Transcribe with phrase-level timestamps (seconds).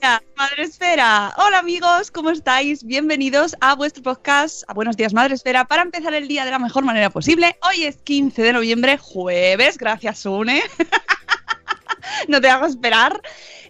[0.00, 1.34] Madre Esfera.
[1.38, 2.84] Hola amigos, ¿cómo estáis?
[2.84, 6.60] Bienvenidos a vuestro podcast, a Buenos Días Madre Esfera, para empezar el día de la
[6.60, 7.58] mejor manera posible.
[7.68, 10.62] Hoy es 15 de noviembre, jueves, gracias Sune.
[12.28, 13.20] no te hago esperar.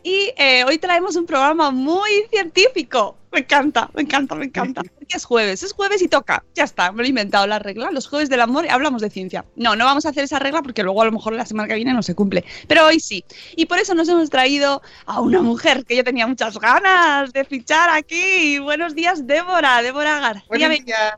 [0.02, 3.16] Y eh, hoy traemos un programa muy científico.
[3.32, 4.82] Me encanta, me encanta, me encanta.
[4.82, 6.44] Porque es jueves, es jueves y toca.
[6.54, 7.90] Ya está, me lo he inventado la regla.
[7.90, 9.44] Los jueves del amor y hablamos de ciencia.
[9.54, 11.74] No, no vamos a hacer esa regla porque luego a lo mejor la semana que
[11.74, 12.44] viene no se cumple.
[12.66, 13.24] Pero hoy sí.
[13.54, 17.44] Y por eso nos hemos traído a una mujer que yo tenía muchas ganas de
[17.44, 18.58] fichar aquí.
[18.60, 20.44] Buenos días, Débora, Débora García.
[20.48, 21.14] Buenos días.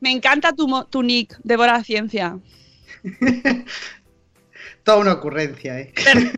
[0.00, 2.38] me encanta tu, mo- tu nick, Débora Ciencia.
[4.86, 5.92] Toda una ocurrencia, ¿eh?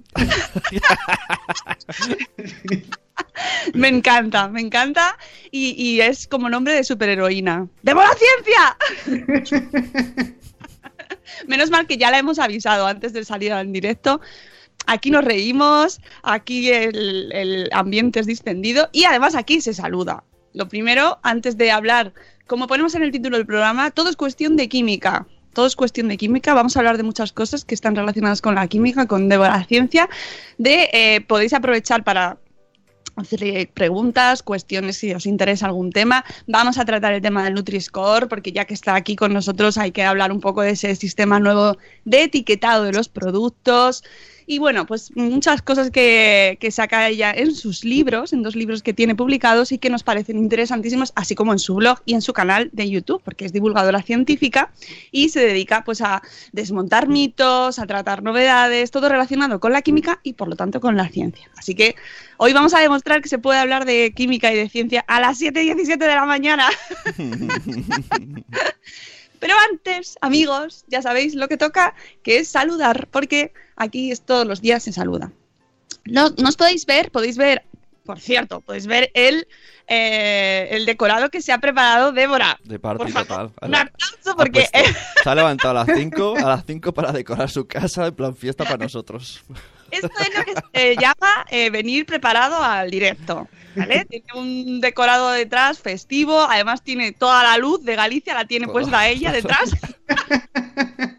[3.74, 5.18] Me encanta, me encanta.
[5.50, 7.68] Y, es como nombre de superheroína.
[7.82, 8.08] ¡Débora
[9.04, 10.34] Ciencia!
[11.46, 14.22] Menos mal que ya la hemos avisado antes de salir en directo.
[14.86, 20.24] Aquí nos reímos, aquí el, el ambiente es distendido y además aquí se saluda.
[20.54, 22.14] Lo primero, antes de hablar,
[22.46, 25.26] como ponemos en el título del programa, todo es cuestión de química.
[25.52, 26.54] Todo es cuestión de química.
[26.54, 30.08] Vamos a hablar de muchas cosas que están relacionadas con la química, con Débora Ciencia.
[30.56, 32.38] De, eh, podéis aprovechar para
[33.16, 36.24] hacerle preguntas, cuestiones si os interesa algún tema.
[36.46, 39.90] Vamos a tratar el tema del Nutri-Score, porque ya que está aquí con nosotros hay
[39.90, 44.04] que hablar un poco de ese sistema nuevo de etiquetado de los productos.
[44.50, 48.94] Y bueno, pues muchas cosas que, saca ella en sus libros, en dos libros que
[48.94, 52.32] tiene publicados y que nos parecen interesantísimos, así como en su blog y en su
[52.32, 54.72] canal de YouTube, porque es divulgadora científica
[55.12, 56.22] y se dedica pues a
[56.52, 60.96] desmontar mitos, a tratar novedades, todo relacionado con la química y por lo tanto con
[60.96, 61.50] la ciencia.
[61.58, 61.94] Así que
[62.38, 65.36] hoy vamos a demostrar que se puede hablar de química y de ciencia a las
[65.36, 66.70] 7 y 17 de la mañana.
[69.40, 74.46] Pero antes, amigos, ya sabéis lo que toca, que es saludar, porque aquí es todos
[74.46, 75.32] los días se saluda.
[76.04, 77.64] No, no os podéis ver, podéis ver,
[78.04, 79.46] por cierto, podéis ver el,
[79.86, 82.58] eh, el decorado que se ha preparado Débora.
[82.64, 83.68] De party Por favor, total.
[83.68, 83.80] Un Ha-
[84.26, 87.66] ha porque puesto- se ha levantado a las 5 a las 5 para decorar su
[87.66, 89.44] casa en plan fiesta para nosotros.
[89.90, 93.48] Esto es lo que se llama eh, venir preparado al directo.
[93.74, 94.04] ¿Vale?
[94.08, 99.08] Tiene un decorado detrás festivo, además tiene toda la luz de Galicia, la tiene puesta
[99.08, 99.70] ella detrás.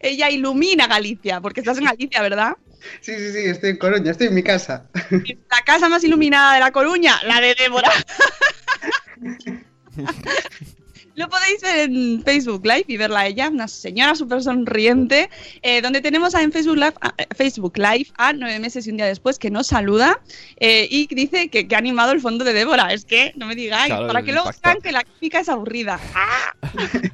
[0.00, 2.56] ella ilumina Galicia, porque estás en Galicia, ¿verdad?
[3.00, 4.86] Sí, sí, sí, estoy en Coruña, estoy en mi casa.
[5.10, 7.90] La casa más iluminada de La Coruña, la de Débora.
[11.16, 15.30] Lo podéis ver en Facebook Live y verla a ella, una señora súper sonriente,
[15.62, 18.90] eh, donde tenemos a- en Facebook Live, a, eh, Facebook Live a nueve meses y
[18.90, 20.20] un día después que nos saluda
[20.58, 22.92] eh, y dice que, que ha animado el fondo de Débora.
[22.92, 26.00] Es que, no me digáis, Claro, para que luego digan que la química es aburrida.
[26.14, 26.54] ¡Ah!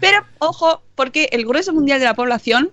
[0.00, 2.70] Pero, ojo, porque el grueso mundial de la población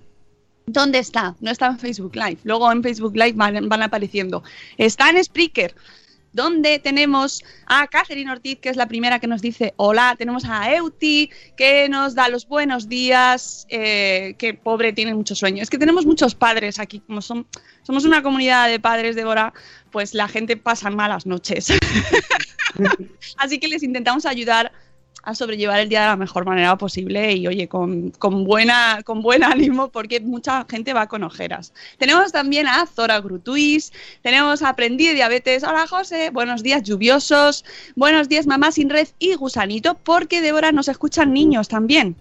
[0.67, 1.35] ¿Dónde está?
[1.41, 2.37] No está en Facebook Live.
[2.43, 4.43] Luego en Facebook Live van, van apareciendo.
[4.77, 5.75] Está en Spreaker,
[6.33, 10.15] donde tenemos a Catherine Ortiz, que es la primera que nos dice hola.
[10.17, 15.61] Tenemos a Euti, que nos da los buenos días, eh, que pobre tiene mucho sueño.
[15.61, 17.47] Es que tenemos muchos padres aquí, como son,
[17.83, 19.53] somos una comunidad de padres, Débora,
[19.91, 21.67] pues la gente pasa malas noches.
[23.37, 24.71] Así que les intentamos ayudar
[25.23, 29.21] a sobrellevar el día de la mejor manera posible y oye, con, con, buena, con
[29.21, 31.73] buen ánimo porque mucha gente va con ojeras.
[31.97, 33.91] Tenemos también a Zora Grutuis,
[34.21, 37.65] tenemos a Aprendí de Diabetes, hola José, buenos días lluviosos,
[37.95, 42.15] buenos días mamá sin red y gusanito porque Débora nos escuchan niños también.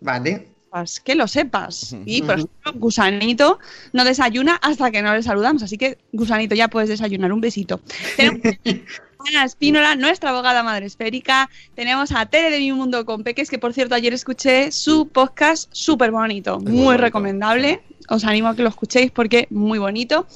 [0.00, 0.54] Vale.
[0.74, 1.96] Pues que lo sepas.
[2.04, 3.60] Y por ejemplo, Gusanito
[3.92, 5.62] no desayuna hasta que no le saludamos.
[5.62, 7.32] Así que, Gusanito, ya puedes desayunar.
[7.32, 7.80] Un besito.
[8.16, 8.40] Tenemos
[9.26, 11.48] Ana Espínola, nuestra abogada madre esférica.
[11.74, 15.68] Tenemos a Tere de Mi Mundo con Peques, que por cierto ayer escuché su podcast
[15.72, 16.96] súper bonito, muy, bonito.
[16.98, 17.80] recomendable.
[18.10, 20.26] Os animo a que lo escuchéis porque muy bonito.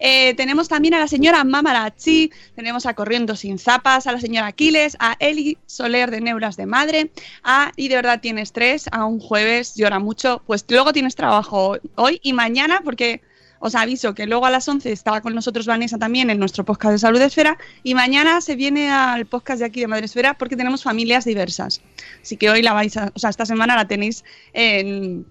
[0.00, 4.46] Eh, tenemos también a la señora Mamarachi, tenemos a Corriendo Sin Zapas, a la señora
[4.46, 7.10] Aquiles, a Eli Soler de Neuras de Madre,
[7.44, 11.76] a Y de verdad tienes tres, a un jueves llora mucho, pues luego tienes trabajo
[11.96, 13.20] hoy y mañana porque
[13.58, 16.92] os aviso que luego a las 11 estaba con nosotros Vanessa también en nuestro podcast
[16.92, 20.56] de Salud Esfera y mañana se viene al podcast de aquí de Madre Esfera porque
[20.56, 21.80] tenemos familias diversas.
[22.22, 25.26] Así que hoy la vais a, o sea, esta semana la tenéis en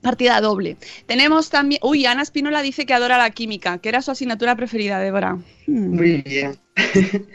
[0.00, 0.76] partida doble.
[1.06, 4.98] Tenemos también, uy, Ana Espínola dice que adora la química, que era su asignatura preferida,
[4.98, 5.34] Débora.
[5.66, 5.96] Hmm.
[5.96, 6.58] Muy bien.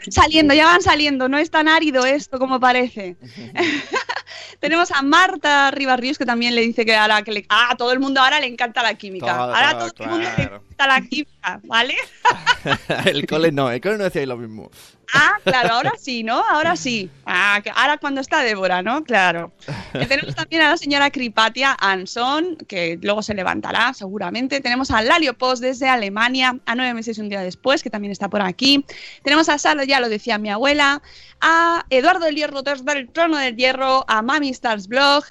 [0.08, 3.16] Saliendo, ya van saliendo, no es tan árido esto como parece.
[4.60, 7.92] Tenemos a Marta Ribarríos que también le dice que ahora que le, ah, a todo
[7.92, 9.26] el mundo ahora le encanta la química.
[9.26, 11.94] Todo, ahora a todo, el mundo le encanta la química, ¿vale?
[13.06, 14.70] el cole no, el cole no decía lo mismo.
[15.14, 16.42] Ah, claro, ahora sí, ¿no?
[16.44, 17.10] Ahora sí.
[17.24, 19.04] Ah, ahora cuando está Débora, ¿no?
[19.04, 19.52] Claro.
[19.92, 24.60] Que tenemos también a la señora Cripatia Anson, que luego se levantará seguramente.
[24.60, 28.12] Tenemos a Lalio Post desde Alemania, a nueve meses y un día después, que también
[28.12, 28.84] está por aquí.
[29.22, 31.02] Tenemos a Sara, ya lo decía mi abuela,
[31.40, 35.24] a Eduardo del Hierro desde el Trono del Hierro, a Mami Stars Blog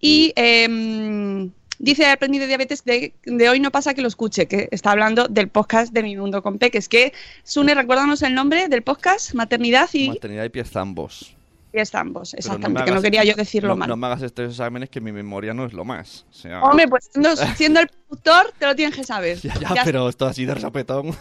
[0.00, 0.32] y...
[0.36, 4.90] em, Dice Aprendido de Diabetes de, de hoy no pasa que lo escuche, que está
[4.90, 6.88] hablando del podcast de Mi Mundo con Peques.
[6.88, 7.12] Que,
[7.44, 11.36] Sune, recuérdanos el nombre del podcast, Maternidad y Maternidad y pies ambos.
[11.70, 13.88] pies ambos, Pero exactamente, me que no quería yo decirlo no, mal.
[13.88, 16.26] No me hagas estos exámenes que mi memoria no es lo más.
[16.30, 19.38] O sea, Hombre, pues siendo, siendo el productor, te lo tienes que saber.
[19.40, 21.14] ya, ya, Ya pero esto así de rapetón.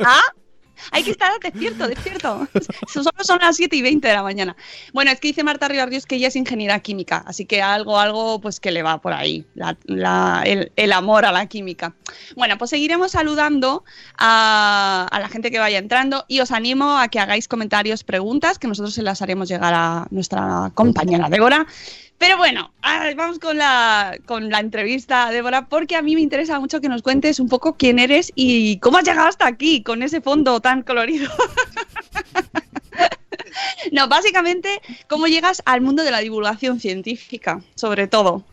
[0.00, 0.20] Ah,
[0.90, 2.48] hay que estar despierto, despierto.
[2.88, 4.56] Solo son las 7 y 20 de la mañana.
[4.92, 8.40] Bueno, es que dice Marta Ribarrios que ella es ingeniera química, así que algo, algo,
[8.40, 9.44] pues que le va por ahí,
[9.86, 11.94] el amor a la química.
[12.36, 13.84] Bueno, pues seguiremos saludando
[14.18, 18.58] a, a la gente que vaya entrando y os animo a que hagáis comentarios, preguntas,
[18.58, 21.66] que nosotros se las haremos llegar a nuestra compañera Débora.
[22.18, 22.72] Pero bueno,
[23.16, 27.02] vamos con la, con la entrevista, Débora, porque a mí me interesa mucho que nos
[27.02, 30.82] cuentes un poco quién eres y cómo has llegado hasta aquí con ese fondo tan
[30.82, 31.30] colorido.
[33.92, 38.44] no, básicamente, cómo llegas al mundo de la divulgación científica, sobre todo.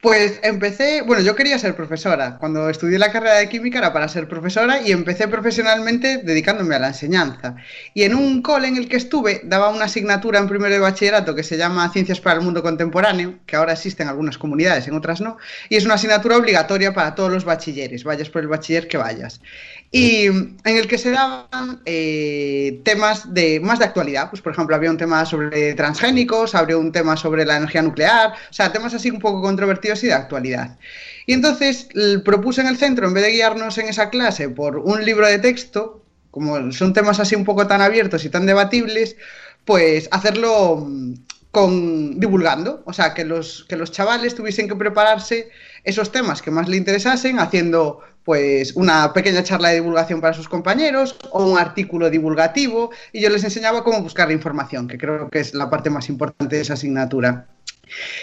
[0.00, 2.38] Pues empecé, bueno, yo quería ser profesora.
[2.38, 6.78] Cuando estudié la carrera de química era para ser profesora y empecé profesionalmente dedicándome a
[6.78, 7.56] la enseñanza.
[7.94, 11.34] Y en un cole en el que estuve daba una asignatura en primero de bachillerato
[11.34, 14.94] que se llama Ciencias para el Mundo Contemporáneo, que ahora existe en algunas comunidades, en
[14.94, 15.36] otras no,
[15.68, 19.40] y es una asignatura obligatoria para todos los bachilleres, vayas por el bachiller que vayas.
[19.90, 24.28] Y en el que se daban eh, temas de más de actualidad.
[24.28, 28.32] Pues, por ejemplo, había un tema sobre transgénicos, había un tema sobre la energía nuclear,
[28.50, 30.78] o sea, temas así un poco controvertidos y de actualidad.
[31.26, 31.88] Y entonces
[32.24, 35.38] propuse en el centro, en vez de guiarnos en esa clase por un libro de
[35.38, 39.16] texto, como son temas así un poco tan abiertos y tan debatibles,
[39.64, 41.14] pues hacerlo mm,
[41.50, 45.50] con divulgando, o sea, que los, que los chavales tuviesen que prepararse
[45.84, 50.50] esos temas que más le interesasen, haciendo pues una pequeña charla de divulgación para sus
[50.50, 55.30] compañeros o un artículo divulgativo y yo les enseñaba cómo buscar la información, que creo
[55.30, 57.46] que es la parte más importante de esa asignatura.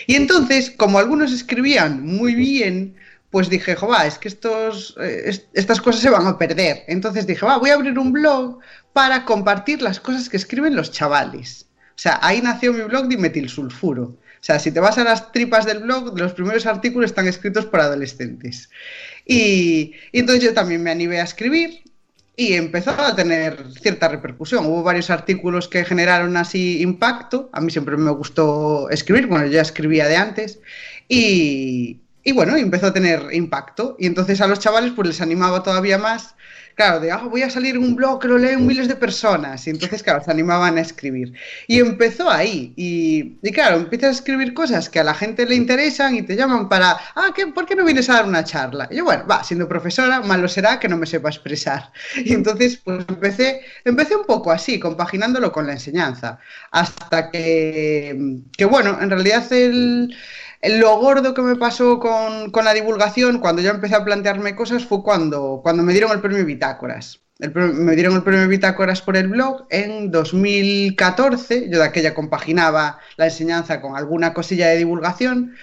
[0.06, 2.96] Y entonces, como algunos escribían muy bien,
[3.32, 6.84] pues dije, jova, es que estos, eh, est- estas cosas se van a perder.
[6.88, 8.60] Entonces dije, va, voy a abrir un blog
[8.94, 11.66] para compartir las cosas que escriben los chavales.
[11.96, 14.16] O sea, ahí nació mi blog de metilsulfuro.
[14.46, 17.80] Sea, si te vas a las tripas del blog, los primeros artículos están escritos por
[17.80, 18.70] adolescentes.
[19.26, 21.82] Y, entonces yo también me animé a escribir
[22.36, 24.68] y empezó a tener cierta repercusión.
[24.68, 27.50] Hubo varios artículos que generaron así impacto.
[27.54, 30.60] A mí siempre me gustó escribir, bueno, ya escribía de antes.
[31.10, 33.96] Y, y bueno, empezó a tener impacto.
[34.00, 36.36] Y entonces a los chavales pues les animaba todavía más.
[36.76, 39.66] Claro, de, ah, voy a salir un blog que lo leen miles de personas.
[39.66, 41.32] Y entonces, claro, se animaban a escribir.
[41.68, 42.74] Y empezó ahí.
[42.76, 46.68] Y, claro, empiezas a escribir cosas que a la gente le interesan y te llaman
[46.68, 48.90] para, ah, ¿qué, ¿por qué no vienes a dar una charla?
[48.92, 51.92] Y yo, bueno, va, siendo profesora, malo será que no me sepa expresar.
[52.26, 56.40] Y entonces, pues empecé, empecé un poco así, compaginándolo con la enseñanza.
[56.72, 60.16] Hasta que, que bueno, en realidad el-
[60.70, 64.86] lo gordo que me pasó con, con la divulgación, cuando yo empecé a plantearme cosas,
[64.86, 67.22] fue cuando, cuando me dieron el premio Bitácoras.
[67.40, 71.70] me dieron el premio Bitácoras por el blog en 2014.
[71.70, 75.56] Yo de aquella compaginaba la enseñanza con alguna cosilla de divulgación,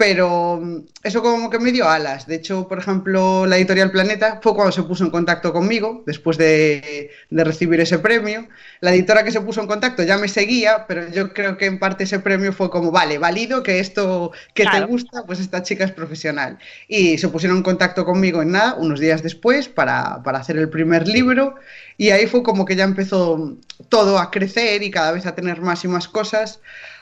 [0.00, 2.26] pero mm, eso como que me dio alas.
[2.26, 6.38] De hecho, por ejemplo, la editorial Planeta fue cuando se puso en contacto conmigo después
[6.38, 8.48] de, de recibir ese premio.
[8.80, 11.78] La editora que se puso en contacto ya me seguía, pero yo creo que en
[11.78, 14.86] parte ese premio fue como, vale, válido que esto que Claro.
[14.86, 16.58] te gusta, pues esta chica es profesional.
[16.88, 20.70] Y se pusieron en contacto conmigo en nada, unos días después, para, para hacer el
[20.70, 21.56] primer libro.
[21.98, 23.58] Y ahí fue como que ya empezó
[23.90, 26.60] todo a crecer y cada vez a tener más y más cosas,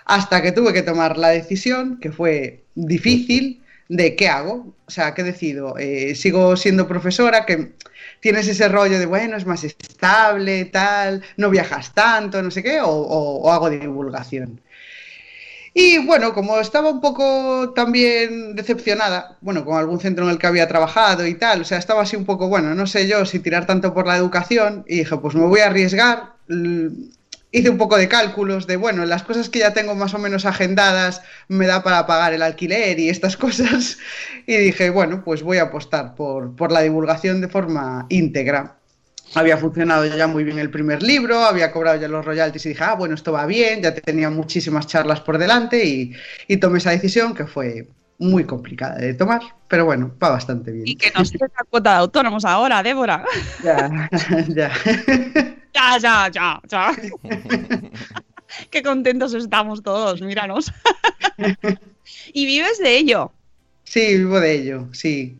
[0.08, 4.74] hasta que tuve que tomar la decisión, que fue difícil, de qué hago.
[4.86, 5.76] O sea, ¿qué decido?
[5.78, 7.74] Eh, sigo siendo profesora, que
[8.20, 12.80] tienes ese rollo de, bueno, es más estable, tal, no viajas tanto, no sé qué,
[12.80, 14.60] o, o- o hago divulgación.
[15.74, 20.46] Y bueno, como estaba un poco también decepcionada, bueno, con algún centro en el que
[20.46, 23.38] había trabajado y tal, o sea, estaba así un poco, bueno, no sé yo si
[23.38, 26.32] tirar tanto por la educación, y dije, pues me voy a arriesgar.
[27.50, 30.44] Hice un poco de cálculos de, bueno, las cosas que ya tengo más o menos
[30.44, 33.98] agendadas me da para pagar el alquiler y estas cosas.
[34.46, 38.78] Y dije, bueno, pues voy a apostar por, por la divulgación de forma íntegra
[39.34, 42.84] había funcionado ya muy bien el primer libro, había cobrado ya los royalties y dije,
[42.84, 46.12] ah, bueno, esto va bien, ya tenía muchísimas charlas por delante y,
[46.46, 47.88] y tomé esa decisión que fue
[48.18, 50.88] muy complicada de tomar, pero bueno, va bastante bien.
[50.88, 53.24] Y que nos toca cuota de autónomos ahora, Débora.
[53.62, 54.10] Ya,
[54.48, 54.70] ya.
[55.74, 56.92] Ya, ya, ya, ya.
[58.70, 60.72] Qué contentos estamos todos, míranos.
[62.32, 63.32] y vives de ello.
[63.84, 65.38] Sí, vivo de ello, sí.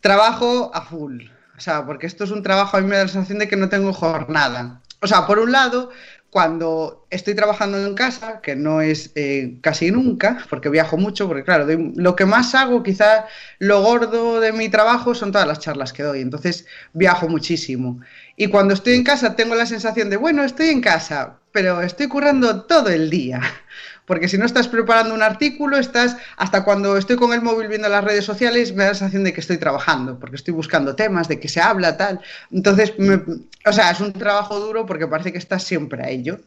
[0.00, 1.24] Trabajo a full,
[1.56, 3.56] o sea, porque esto es un trabajo, a mí me da la sensación de que
[3.56, 4.82] no tengo jornada.
[5.02, 5.90] O sea, por un lado,
[6.30, 11.44] cuando estoy trabajando en casa, que no es eh, casi nunca, porque viajo mucho, porque
[11.44, 13.26] claro, doy- lo que más hago, quizá
[13.58, 18.00] lo gordo de mi trabajo son todas las charlas que doy, entonces viajo muchísimo.
[18.42, 22.08] Y cuando estoy en casa tengo la sensación de, bueno, estoy en casa, pero estoy
[22.08, 23.40] currando todo el día.
[24.06, 27.88] Porque si no estás preparando un artículo, estás, hasta cuando estoy con el móvil viendo
[27.88, 31.28] las redes sociales, me da la sensación de que estoy trabajando, porque estoy buscando temas,
[31.28, 32.20] de que se habla, tal.
[32.50, 33.22] Entonces, me-
[33.66, 36.40] o sea, es un trabajo duro porque parece que estás siempre a ello.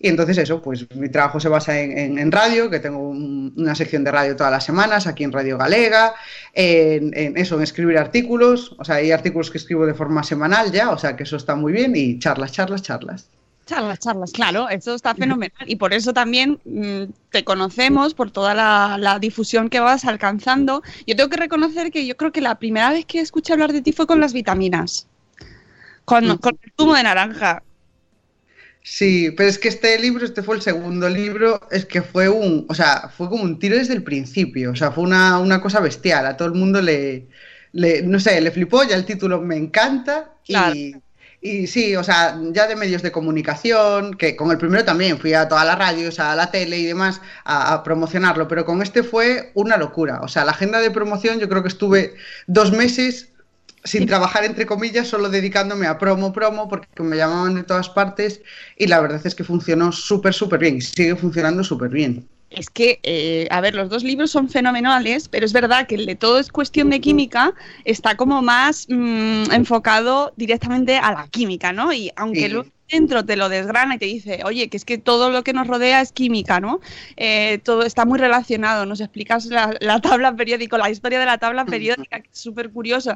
[0.00, 3.52] Y entonces eso, pues mi trabajo se basa en, en- en radio, que tengo un-
[3.56, 6.14] una sección de radio todas las semanas, aquí en Radio Galega,
[6.54, 10.70] en, en eso, en escribir artículos, o sea, hay artículos que escribo de forma semanal
[10.70, 13.28] ya, o sea, que eso está muy bien, y charlas, charlas, charlas.
[13.66, 15.64] Charlas, charlas, claro, eso está fenomenal.
[15.66, 20.82] Y por eso también mm, te conocemos, por toda la, la difusión que vas alcanzando.
[21.06, 23.82] Yo tengo que reconocer que yo creo que la primera vez que escuché hablar de
[23.82, 25.06] ti fue con las vitaminas.
[26.06, 26.38] Con, Mm.
[26.38, 27.62] con el zumo de naranja.
[28.90, 32.64] Sí, pero es que este libro, este fue el segundo libro, es que fue un,
[32.68, 35.80] o sea, fue como un tiro desde el principio, o sea, fue una, una cosa
[35.80, 37.28] bestial, a todo el mundo le,
[37.72, 40.74] le, no sé, le flipó, ya el título me encanta Claro.
[40.74, 41.02] y,
[41.40, 45.34] y sí, o sea, ya de medios de comunicación, que con el primero también fui
[45.34, 49.02] a todas las radios, a la tele y demás a, a promocionarlo, pero con este
[49.02, 52.14] fue una locura, o sea, la agenda de promoción yo creo que estuve
[52.46, 53.32] dos meses
[53.88, 58.42] sin trabajar entre comillas, solo dedicándome a promo, promo, porque me llamaban de todas partes
[58.76, 62.28] y la verdad es que funcionó súper, súper bien y sigue funcionando súper bien.
[62.50, 66.06] Es que, eh, a ver, los dos libros son fenomenales, pero es verdad que el
[66.06, 67.54] de todo es cuestión de química
[67.84, 71.92] está como más mm, enfocado directamente a la química, ¿no?
[71.92, 72.48] Y aunque Sí.
[72.48, 75.52] luego dentro te lo desgrana y te dice, oye, que es que todo lo que
[75.52, 76.80] nos rodea es química, ¿no?
[77.18, 81.36] Eh, todo está muy relacionado, nos explicas la, la tabla periódica, la historia de la
[81.36, 83.14] tabla periódica, que es súper curioso.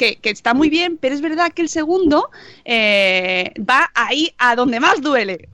[0.00, 2.30] Que, que está muy bien, pero es verdad que el segundo
[2.64, 5.48] eh, va ahí a donde más duele,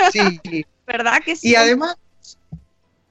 [0.00, 0.40] Sí,
[0.86, 1.22] ¿verdad?
[1.24, 1.48] Que sí.
[1.48, 1.96] y además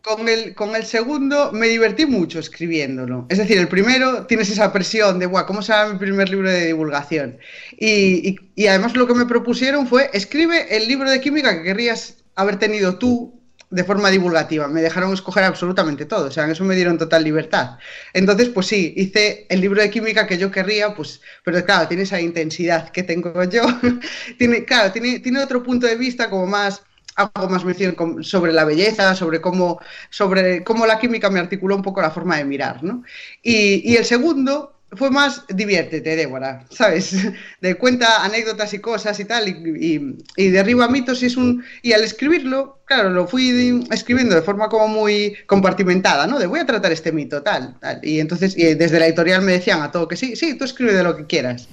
[0.01, 3.27] con el, con el segundo me divertí mucho escribiéndolo.
[3.29, 6.65] Es decir, el primero tienes esa presión de, Buah, ¿cómo será mi primer libro de
[6.67, 7.38] divulgación?
[7.77, 11.63] Y, y- y además lo que me propusieron fue, escribe el libro de química que
[11.63, 13.40] querrías haber tenido tú
[13.72, 14.68] de forma divulgativa.
[14.68, 17.78] Me dejaron escoger absolutamente todo, o sea, en eso me dieron total libertad.
[18.13, 22.04] Entonces, pues sí, hice el libro de química que yo querría, pues, pero claro, tiene
[22.04, 23.63] esa intensidad que tengo yo.
[24.38, 26.84] tiene, claro, tiene, tiene otro punto de vista como más
[27.16, 31.82] hago más mención sobre la belleza, sobre cómo, sobre cómo la química me articuló un
[31.82, 33.04] poco la forma de mirar, ¿no?
[33.44, 37.15] Y el segundo fue más diviértete, Débora, ¿sabes?
[37.62, 41.63] De cuenta anécdotas y cosas y tal, y, y- y derriba mitos y es un...
[41.81, 46.39] Y al escribirlo, claro, lo fui escribiendo de forma como muy compartimentada, ¿no?
[46.39, 48.00] De voy a tratar este mito, tal, tal.
[48.03, 50.93] Y entonces y desde la editorial me decían a todo que sí, sí, tú escribe
[50.93, 51.69] de lo que quieras.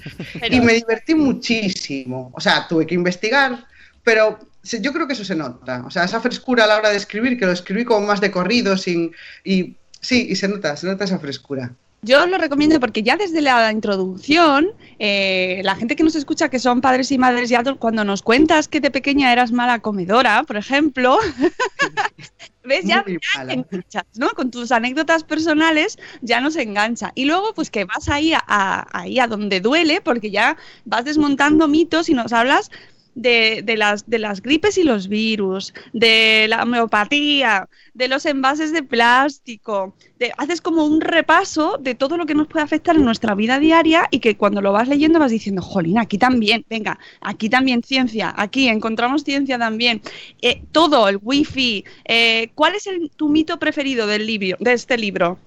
[0.51, 2.31] Y me divertí muchísimo.
[2.35, 3.67] O sea, tuve que investigar,
[4.05, 5.83] pero yo creo que eso se nota.
[5.87, 8.31] O sea, esa frescura a la hora de escribir, que lo escribí como más de
[8.31, 9.13] corrido, sin.
[9.45, 11.75] Y sí, y se nota, se nota esa frescura.
[12.03, 14.69] Yo os lo recomiendo porque ya desde la introducción,
[15.01, 18.69] eh, la gente que nos escucha, que son padres y madres ya, cuando nos cuentas
[18.69, 21.19] que de pequeña eras mala comedora, por ejemplo,
[22.65, 22.85] ¿ves?
[22.85, 23.05] Ya,
[23.53, 24.29] enganchas, ¿no?
[24.31, 27.13] Con tus anécdotas personales ya nos engancha.
[27.15, 31.05] Y luego, pues que vas ahí a, a- ahí a donde duele, porque ya vas
[31.05, 32.71] desmontando mitos y nos hablas
[33.19, 38.73] de, de las, de las gripes y los virus, de la homeopatía, de los envases
[38.73, 39.95] de plástico.
[40.39, 44.07] haces como un repaso de todo lo que nos puede afectar en nuestra vida diaria
[44.11, 48.33] y que cuando lo vas leyendo vas diciendo, jolín, aquí también, venga, aquí también ciencia,
[48.37, 50.01] aquí encontramos ciencia también.
[50.41, 51.85] Eh, todo, el wifi.
[52.05, 55.39] Eh, ¿Cuál es el- tu mito preferido del libro, de este libro?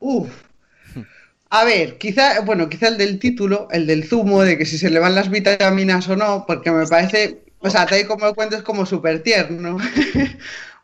[0.00, 0.28] Uf.
[1.50, 4.90] A ver, quizá, bueno, quizá el del título, el del zumo, de que si se
[4.90, 8.34] le van las vitaminas o no, porque me parece, o sea, tal y como lo
[8.34, 9.78] cuento es como súper tierno.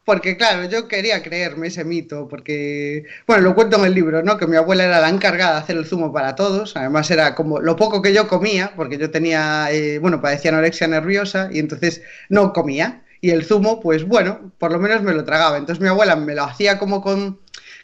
[0.05, 4.38] Porque claro, yo quería creerme ese mito, porque, bueno, lo cuento en el libro, ¿no?
[4.38, 7.61] Que mi abuela era la encargada de hacer el zumo para todos, además era como
[7.61, 12.02] lo poco que yo comía, porque yo tenía, eh, bueno, padecía anorexia nerviosa y entonces
[12.29, 13.05] no comía.
[13.21, 15.59] Y el zumo, pues bueno, por lo menos me lo tragaba.
[15.59, 17.38] Entonces mi abuela me lo hacía como con,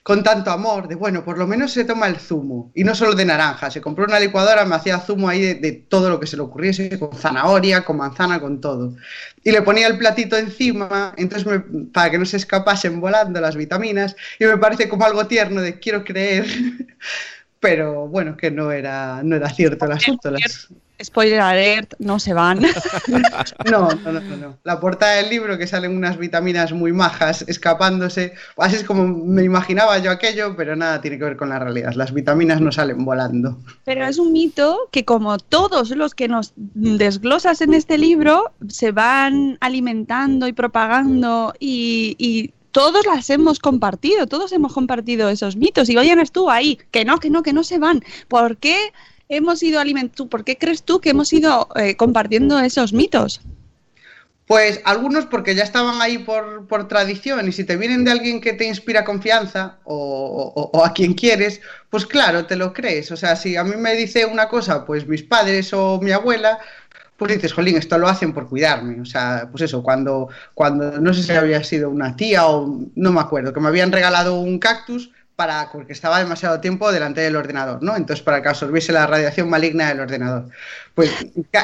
[0.07, 2.71] con tanto amor, de bueno, por lo menos se toma el zumo.
[2.77, 6.09] Y no solo de naranja, se compró una licuadora, me hacía zumo ahí de, todo
[6.11, 8.95] lo que se le ocurriese, con zanahoria, con manzana, con todo.
[9.43, 13.57] Y le ponía el platito encima, entonces me- para que no se escapasen volando las
[13.57, 16.47] vitaminas, y me parece como algo tierno de quiero creer.
[17.61, 20.31] Pero bueno, que no era, no era cierto el asunto.
[20.31, 20.69] las-
[21.03, 22.61] Spoiler alert, no se van.
[23.71, 24.59] no, no, no, no.
[24.65, 28.33] La portada del libro que salen unas vitaminas muy majas escapándose.
[28.57, 31.93] Así es como me imaginaba yo aquello, pero nada tiene que ver con la realidad.
[31.93, 33.59] Las vitaminas no salen volando.
[33.85, 38.91] Pero es un mito que como todos los que nos desglosas en este libro se
[38.93, 45.89] van alimentando y propagando y, y todos las hemos compartido, todos hemos compartido esos mitos
[45.89, 48.05] y hoy tú ahí, que no, que no, que no se van.
[48.29, 48.93] ¿Por qué
[49.31, 53.41] hemos ido alimentando, por qué crees tú que hemos ido eh, compartiendo esos mitos?
[54.47, 58.43] Pues algunos porque ya estaban ahí por, por tradición y si te vienen de alguien
[58.43, 63.11] que te inspira confianza o, o- o a quien quieres, pues claro, te lo crees.
[63.11, 66.59] O sea, si a mí me dice una cosa, pues mis padres o mi abuela,
[67.17, 69.01] pues dices, jolín, esto lo hacen por cuidarme.
[69.01, 73.13] O sea, pues eso, cuando, cuando no sé si había sido una tía o no
[73.13, 77.37] me acuerdo, que me habían regalado un cactus para, porque estaba demasiado tiempo delante del
[77.37, 77.95] ordenador, ¿no?
[77.95, 80.49] Entonces, para que absorbiese la radiación maligna del ordenador.
[80.95, 81.11] Pues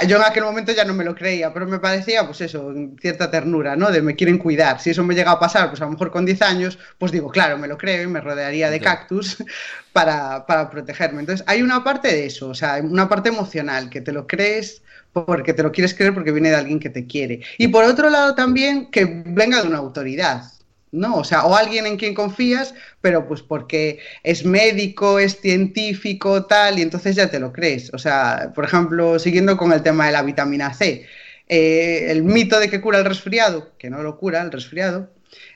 [0.07, 3.31] yo en aquel momento ya no me lo creía, pero me parecía, pues eso, cierta
[3.31, 3.91] ternura, ¿no?
[3.91, 4.79] De me quieren cuidar.
[4.79, 7.31] Si eso me llega a pasar, pues a lo mejor con 10 años, pues digo,
[7.31, 9.43] claro, me lo creo y me rodearía de cactus
[9.95, 11.21] para, para protegerme.
[11.21, 14.83] Entonces, hay una parte de eso, o sea, una parte emocional, que te lo crees
[15.13, 17.41] porque te lo quieres creer porque viene de alguien que te quiere.
[17.59, 20.45] Y por otro lado también que venga de una autoridad,
[20.91, 21.17] ¿no?
[21.17, 26.79] O sea, o alguien en quien confías, pero pues porque es médico, es científico, tal,
[26.79, 27.93] y entonces ya te lo crees.
[27.95, 31.07] O sea, por ejemplo, siguiendo con el tema de la vitamina C,
[31.49, 35.11] eh, el mito de que cura el resfriado, que no lo cura el resfriado,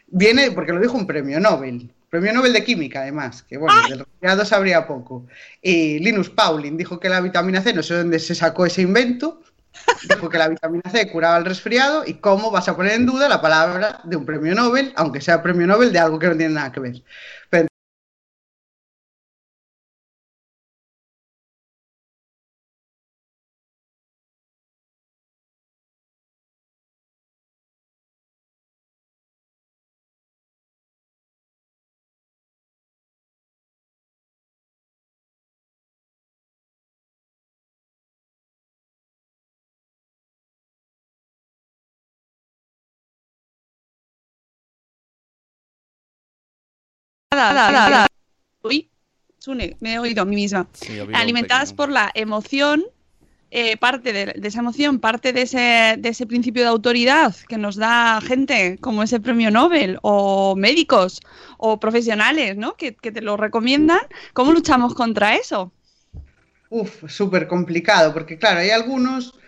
[0.08, 1.92] viene porque lo dijo un premio Nobel.
[2.10, 5.26] Premio Nobel de Química, además, que bueno, del resfriado sabría poco.
[5.60, 9.42] Y Linus Pauling dijo que la vitamina C, no sé dónde se sacó ese invento,
[10.08, 13.28] dijo que la vitamina C curaba el resfriado y cómo vas a poner en duda
[13.28, 16.54] la palabra de un premio Nobel, aunque sea premio Nobel de algo que no tiene
[16.54, 17.02] nada que ver.
[17.50, 17.68] Pero
[47.54, 48.06] Nada, nada, nada.
[48.62, 48.90] Uy,
[49.38, 50.66] Sune, me he oído a mí misma.
[50.72, 52.84] Sí, alimentadas por la emoción,
[53.50, 57.56] eh, parte de, de esa emoción, parte de ese, de ese principio de autoridad que
[57.58, 61.20] nos da gente como ese premio Nobel, o médicos,
[61.58, 62.76] o profesionales, ¿no?
[62.76, 64.00] Que, que te lo recomiendan.
[64.32, 65.72] ¿Cómo luchamos contra eso?
[66.68, 69.38] Uf, súper complicado, porque claro, hay algunos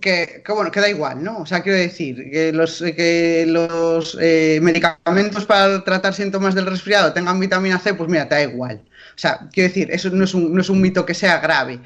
[0.00, 1.38] que, que, bueno, que da igual, ¿no?
[1.38, 7.12] O sea, quiero decir, que los, que los eh, medicamentos para tratar síntomas del resfriado
[7.12, 8.80] tengan vitamina C, pues mira, te da igual.
[9.14, 11.80] O sea, quiero decir, eso no es un, no es un mito que sea grave.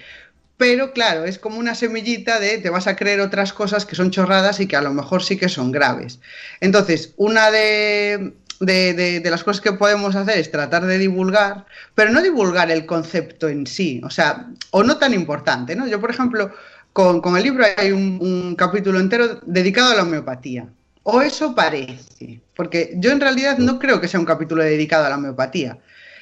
[0.57, 4.11] Pero claro, es como una semillita de te vas a creer otras cosas que son
[4.11, 6.21] chorradas y que a lo mejor sí que son graves.
[6.61, 11.67] Entonces, una de, de, de, de, las cosas que podemos hacer es tratar de divulgar,
[11.95, 15.87] pero no divulgar el concepto en sí, o sea, o no tan importante, ¿no?
[15.87, 16.53] Yo, por ejemplo,
[16.97, 20.67] con, el libro hay un, un, capítulo entero dedicado a la homeopatía,
[21.03, 25.11] o eso parece, porque yo en realidad no creo que sea un capítulo dedicado a
[25.11, 25.79] la homeopatía.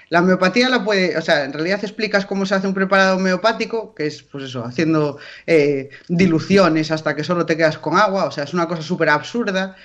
[0.08, 3.94] La homeopatía la puede, o sea, en realidad explicas cómo se hace un preparado homeopático,
[3.94, 8.32] que es, pues eso, haciendo eh, diluciones hasta que solo te quedas con agua, o
[8.32, 9.76] sea, es una cosa súper absurda.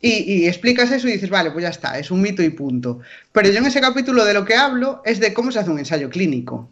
[0.00, 3.00] Y, y explicas eso y dices, vale, pues ya está, es un mito y punto.
[3.32, 5.78] Pero yo en ese capítulo de lo que hablo es de cómo se hace un
[5.78, 6.70] ensayo clínico,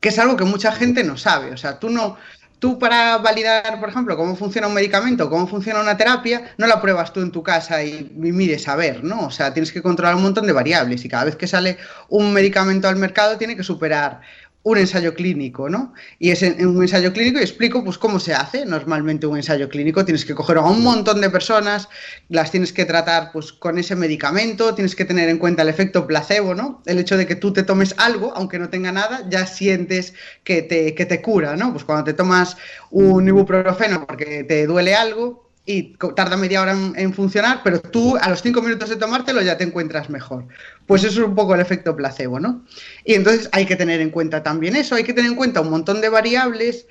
[0.00, 1.52] que es algo que mucha gente no sabe.
[1.52, 2.18] O sea, tú no,
[2.62, 6.80] tú para validar, por ejemplo, cómo funciona un medicamento, cómo funciona una terapia, no la
[6.80, 9.26] pruebas tú en tu casa y, y mires a ver, ¿no?
[9.26, 11.76] O sea, tienes que controlar un montón de variables y cada vez que sale
[12.08, 14.20] un medicamento al mercado tiene que superar
[14.64, 15.92] un ensayo clínico, ¿no?
[16.18, 20.04] Y es un ensayo clínico y explico pues cómo se hace normalmente un ensayo clínico.
[20.04, 21.88] Tienes que coger a un montón de personas,
[22.28, 26.06] las tienes que tratar pues con ese medicamento, tienes que tener en cuenta el efecto
[26.06, 26.82] placebo, ¿no?
[26.86, 30.62] El hecho de que tú te tomes algo, aunque no tenga nada, ya sientes que
[30.62, 31.72] te, que te cura, ¿no?
[31.72, 32.56] Pues cuando te tomas
[32.90, 38.16] un ibuprofeno porque te duele algo, y tarda media hora en, en, funcionar, pero tú
[38.20, 40.46] a los cinco minutos de tomártelo ya te encuentras mejor.
[40.86, 42.64] Pues eso es un poco el efecto placebo, ¿no?
[43.04, 45.70] Y entonces hay que tener en cuenta también eso, hay que tener en cuenta un
[45.70, 46.86] montón de variables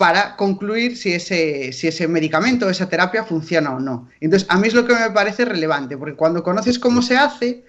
[0.00, 4.08] para concluir si ese, si ese medicamento, esa terapia funciona o no.
[4.22, 7.64] Entonces, a mí es lo que me parece relevante, porque cuando conoces cómo se hace,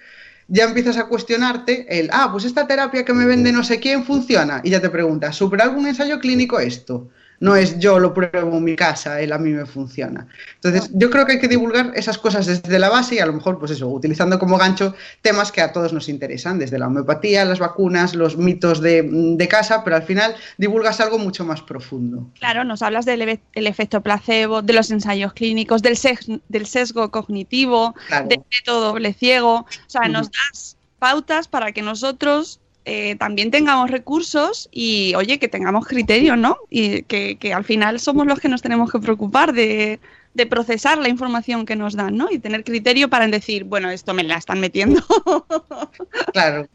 [0.47, 4.05] ya empiezas a cuestionarte el, ah, pues esta terapia que me vende no sé quién
[4.05, 7.09] funciona, y ya te preguntas, ¿supera algún ensayo clínico esto?
[7.41, 10.27] No es yo lo pruebo en mi casa, él a mí me funciona.
[10.55, 13.33] Entonces, yo creo que hay que divulgar esas cosas desde la base y a lo
[13.33, 17.43] mejor, pues eso, utilizando como gancho temas que a todos nos interesan, desde la homeopatía,
[17.43, 22.29] las vacunas, los mitos de, de casa, pero al final divulgas algo mucho más profundo.
[22.39, 27.09] Claro, nos hablas del el efecto placebo, de los ensayos clínicos, del, ses del sesgo
[27.09, 28.27] cognitivo, claro.
[28.27, 33.91] del método doble ciego, o sea, nos das pautas para que nosotros eh, también tengamos
[33.91, 36.57] recursos y, oye, que tengamos criterios, ¿no?
[36.69, 39.99] Y que, que, al final somos los que nos tenemos que preocupar de,
[40.33, 42.31] de, procesar la información que nos dan, ¿no?
[42.31, 45.01] Y tener criterio para decir, bueno, esto me la están metiendo.
[46.33, 46.67] Claro.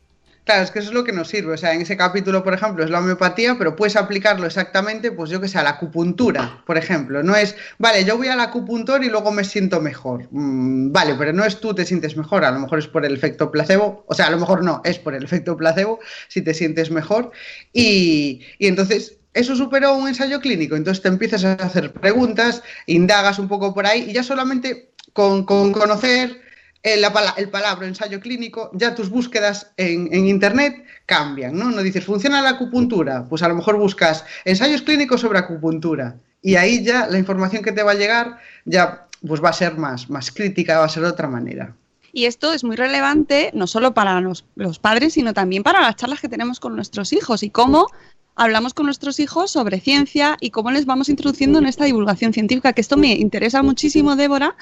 [0.47, 1.55] Claro, es que eso es lo que nos sirve.
[1.55, 5.29] O sea, en ese capítulo, por ejemplo, es la homeopatía, pero puedes aplicarlo exactamente, pues
[5.29, 7.21] yo que sé, a la acupuntura, por ejemplo.
[7.25, 10.29] No es, vale, yo voy al acupuntor y luego me siento mejor.
[10.31, 13.15] Mm, vale, pero no es tú te sientes mejor, a lo mejor es por el
[13.15, 14.05] efecto placebo.
[14.07, 17.33] O sea, a lo mejor no, es por el efecto placebo si te sientes mejor.
[17.73, 20.77] Y, y entonces eso superó un ensayo clínico.
[20.77, 25.45] Entonces te empiezas a hacer preguntas, indagas un poco por ahí y ya solamente con,
[25.45, 26.46] con conocer
[26.87, 27.05] el,
[27.37, 31.71] el, palabra ensayo clínico, ya tus búsquedas en, en, Internet cambian, ¿no?
[31.71, 33.27] No dices, ¿funciona la acupuntura?
[33.29, 36.17] Pues a lo mejor buscas ensayos clínicos sobre acupuntura.
[36.43, 39.77] Y ahí ya la información que te va a llegar ya pues va a ser
[39.77, 41.75] más, más crítica, va a ser de otra manera.
[42.13, 45.97] Y esto es muy relevante no solo para los, los, padres, sino también para las
[45.97, 47.89] charlas que tenemos con nuestros hijos y cómo
[48.37, 52.75] hablamos con nuestros hijos sobre ciencia y cómo les vamos introduciendo en esta divulgación científica,
[52.75, 54.55] que esto me interesa muchísimo, Débora,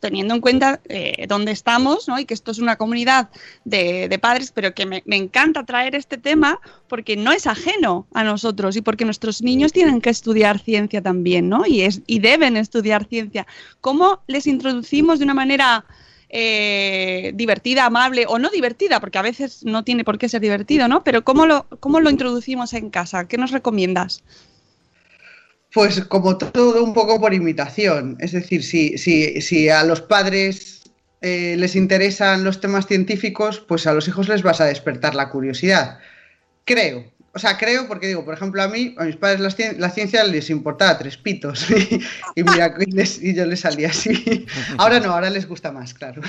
[0.00, 2.18] teniendo en cuenta eh, dónde estamos, ¿no?
[2.18, 3.30] Y que esto es una comunidad
[3.64, 8.24] de, padres, pero que me, me, encanta traer este tema porque no es ajeno a
[8.24, 11.64] nosotros y porque nuestros niños tienen que estudiar ciencia también, ¿no?
[11.66, 13.46] Y, es, y deben estudiar ciencia.
[13.80, 15.84] ¿Cómo les introducimos de una manera
[16.32, 20.86] eh, divertida, amable o no divertida, porque a veces no tiene por qué ser divertido,
[20.86, 21.02] ¿no?
[21.02, 23.26] Pero ¿cómo lo, cómo lo introducimos en casa?
[23.26, 24.22] ¿Qué nos recomiendas?
[25.72, 30.82] Pues como todo un poco por imitación, es decir, si, si, si a los padres
[31.20, 35.30] eh, les interesan los temas científicos, pues a los hijos les vas a despertar la
[35.30, 35.98] curiosidad.
[36.64, 39.80] Creo, o sea, creo, porque digo, por ejemplo, a mí, a mis padres la, cien
[39.80, 41.66] la ciencia les importaba tres pitos.
[42.36, 44.46] Y, mira, y, yo les salía así.
[44.78, 46.22] Ahora no, ahora les gusta más, claro.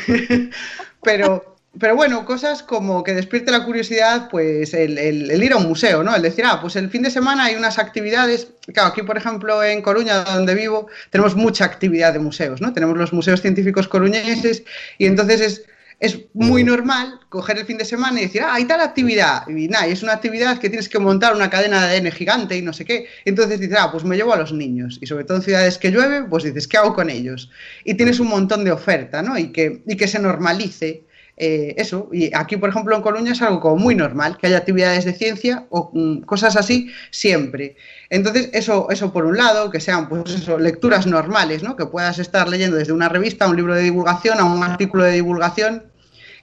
[1.03, 5.57] Pero, pero bueno, cosas como que despierte la curiosidad, pues el, el, el, ir a
[5.57, 6.15] un museo, ¿no?
[6.15, 8.49] El decir, ah, pues el fin de semana hay unas actividades.
[8.73, 12.73] Claro, aquí, por ejemplo, en Coruña, donde vivo, tenemos mucha actividad de museos, ¿no?
[12.73, 14.63] Tenemos los museos científicos coruñeses
[14.97, 15.65] y entonces es
[16.01, 19.47] es muy normal coger el fin de semana y decir, ah, hay tal actividad.
[19.47, 22.57] Y nada, y es una actividad que tienes que montar una cadena de ADN gigante
[22.57, 23.05] y no sé qué.
[23.23, 24.97] Entonces dices, ah, pues me llevo a los niños.
[24.99, 27.51] Y sobre todo en ciudades que llueve, pues dices, ¿qué hago con ellos?
[27.85, 29.37] Y tienes un montón de oferta, ¿no?
[29.37, 31.03] Y que, y que se normalice
[31.37, 32.09] eh, eso.
[32.11, 35.13] Y aquí, por ejemplo, en Coruña es algo como muy normal, que haya actividades de
[35.13, 37.75] ciencia o um, cosas así siempre.
[38.09, 41.75] Entonces, eso, eso por un lado, que sean pues eso, lecturas normales, ¿no?
[41.75, 45.11] Que puedas estar leyendo desde una revista, un libro de divulgación, a un artículo de
[45.11, 45.90] divulgación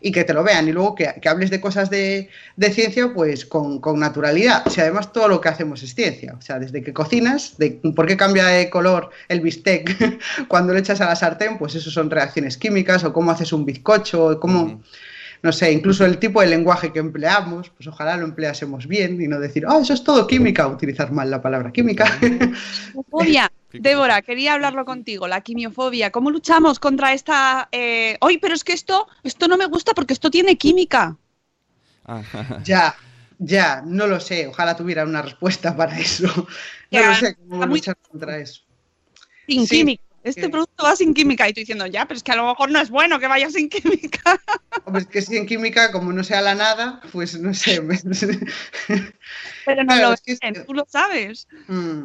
[0.01, 3.13] y que te lo vean y luego que, que hables de cosas de, de ciencia
[3.15, 4.65] pues con, con, naturalidad.
[4.69, 8.07] Si además todo lo que hacemos es ciencia, o sea, desde que cocinas, de por
[8.07, 12.11] qué cambia de color el bistec cuando lo echas a la sartén, pues eso son
[12.11, 14.63] reacciones químicas o cómo haces un bizcocho, o cómo...
[14.63, 14.81] Uh -huh
[15.43, 19.29] no sé, incluso el tipo de lenguaje que empleamos, pues ojalá lo empleásemos bien y
[19.29, 22.07] no decir, ah, oh, eso es todo química, utilizar mal la palabra química.
[23.11, 23.51] Fobia.
[23.73, 26.11] Débora, quería hablarlo contigo, la quimiofobia.
[26.11, 27.69] ¿Cómo luchamos contra esta...
[27.73, 28.17] Eh...
[28.21, 31.17] Oye, pero es que esto, esto no me gusta porque esto tiene química.
[32.05, 32.61] Ajá.
[32.65, 32.97] Ya,
[33.39, 34.47] ya, no lo sé.
[34.47, 36.27] Ojalá tuviera una respuesta para eso.
[36.27, 36.47] No
[36.91, 38.63] Ya, lo sé cómo muy- luchar contra eso.
[39.47, 40.03] Sin Sí, química.
[40.25, 41.47] Este que- producto va sin química.
[41.49, 43.51] Y tú diciendo, ya, pero es que a lo mejor no es bueno que vaya
[43.51, 44.41] sin química.
[44.87, 47.81] Hombre, es que si en química, como no sea la nada, pues no sé.
[49.67, 51.47] Pero no lo es que tú lo sabes.
[51.69, 52.05] Mm,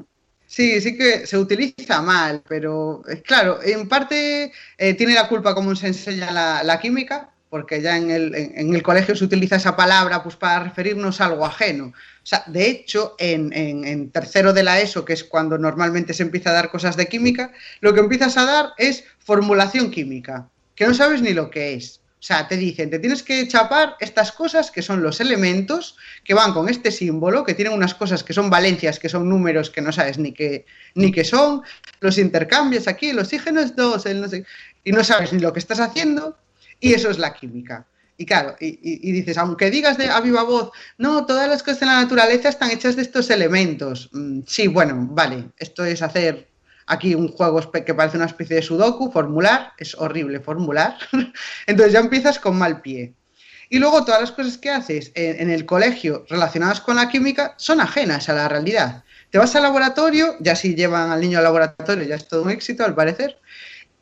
[0.56, 5.56] Sí, sí que se utiliza mal, pero eh, claro, en parte eh, tiene la culpa
[5.56, 9.76] como se enseña la, química, porque ya en el, en- el colegio se utiliza esa
[9.76, 11.88] palabra pues, para referirnos a algo ajeno.
[11.88, 16.24] O sea, de hecho, en- en tercero de la ESO, que es cuando normalmente se
[16.24, 20.86] empieza a dar cosas de química, lo que empiezas a dar es formulación química, que
[20.88, 22.03] no sabes ni lo que es.
[22.24, 26.34] O sea, te dicen, te tienes que chapar estas cosas que son los elementos que
[26.34, 29.82] van con este símbolo, que tienen unas cosas que son valencias, que son números que
[29.82, 31.64] no sabes ni qué, ni qué son,
[32.00, 34.46] los intercambios aquí, el oxígeno es dos, el no sé,
[34.86, 36.38] y no sabes ni lo que estás haciendo,
[36.80, 37.88] y eso es la química.
[38.16, 41.88] Y claro, y dices, aunque digas de a viva voz, no, todas las cosas de
[41.88, 44.10] la naturaleza están hechas de estos elementos.
[44.14, 46.53] Mm, sí, bueno, vale, esto es hacer
[46.88, 50.98] aquí un juego que parece una especie de sudoku, formular, es horrible formular.
[51.68, 53.14] Entonces ya empiezas con mal pie.
[53.70, 57.82] Y luego todas las cosas que haces en, el colegio relacionadas con la química son
[57.82, 59.04] ajenas a la realidad.
[59.32, 62.52] Te vas al laboratorio, ya si llevan al niño al laboratorio ya es todo un
[62.52, 63.40] éxito al parecer,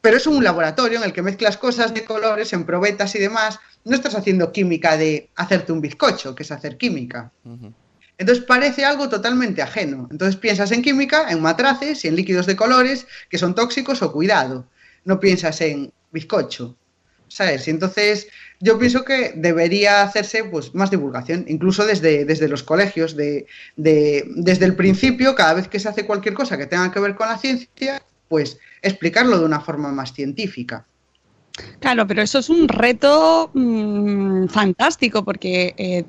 [0.02, 3.60] pero es un laboratorio en el que mezclas cosas de colores en probetas y demás.
[3.86, 7.32] No estás haciendo química de hacerte un bizcocho, que es hacer química.
[7.46, 7.74] Ujú.
[8.22, 10.08] Entonces parece algo totalmente ajeno.
[10.12, 14.12] Entonces piensas en química, en matraces y en líquidos de colores que son tóxicos o
[14.12, 14.68] cuidado.
[15.06, 16.78] No piensas en bizcocho.
[17.28, 17.68] ¿Sabes?
[17.68, 18.28] Y entonces
[18.60, 24.24] yo pienso que debería hacerse pues, más divulgación, incluso desde, desde los colegios, de, de-
[24.36, 27.28] desde el principio, cada vez que se hace cualquier cosa que tenga que ver con
[27.30, 30.86] la ciencia, pues explicarlo de una forma más científica.
[31.80, 36.04] Claro, pero eso es un reto mm, fantástico porque eh,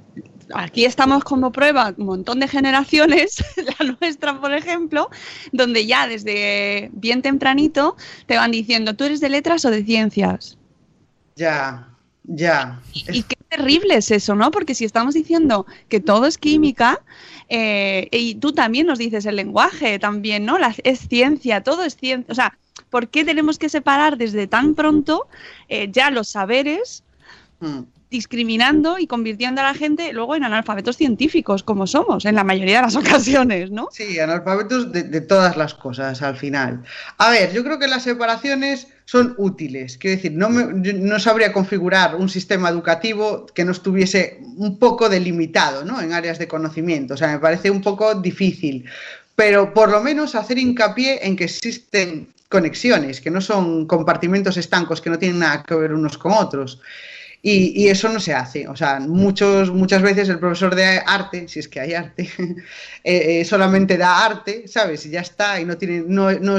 [0.55, 3.43] aquí estamos como prueba un montón de generaciones,
[3.81, 5.11] la nuestra por ejemplo,
[5.53, 10.59] donde ya desde bien tempranito te van diciendo, ¿tú eres de letras o de ciencias?
[11.37, 11.89] Ya,
[12.25, 12.81] ya.
[12.95, 14.51] Y qué terrible es eso, ¿no?
[14.51, 17.01] Porque si estamos diciendo que todo es química,
[17.49, 20.59] eh, y tú también nos dices el lenguaje también, ¿no?
[20.59, 22.31] La- es ciencia, todo es ciencia.
[22.33, 22.59] O sea,
[22.91, 25.27] ¿por qué tenemos que separar desde tan pronto
[25.69, 27.05] eh, ya los saberes,
[27.61, 27.83] Mm.
[28.13, 32.77] Discriminando y convirtiendo a la gente luego en analfabetos científicos, como somos en la mayoría
[32.77, 33.89] de las ocasiones, ¿no?
[33.91, 36.85] Sí, analfabetos de, todas las cosas al final.
[37.19, 39.99] A ver, yo creo que las separaciones son útiles.
[39.99, 45.09] Quiero decir, no, me- no sabría configurar un sistema educativo que no estuviese un poco
[45.09, 46.01] delimitado ¿no?
[46.01, 47.15] en áreas de conocimiento.
[47.15, 48.85] O sea, me parece un poco difícil.
[49.35, 55.01] Pero por lo menos hacer hincapié en que existen conexiones, que no son compartimentos estancos
[55.01, 56.81] que no tienen nada que ver unos con otros.
[57.45, 58.69] Y, y eso no se hace.
[58.69, 62.31] O sea, muchos, muchas veces el profesor de arte, si es que hay arte,
[63.05, 65.05] eh, eh, solamente da arte, ¿sabes?
[65.07, 66.59] Y ya está, y no tiene, no, no,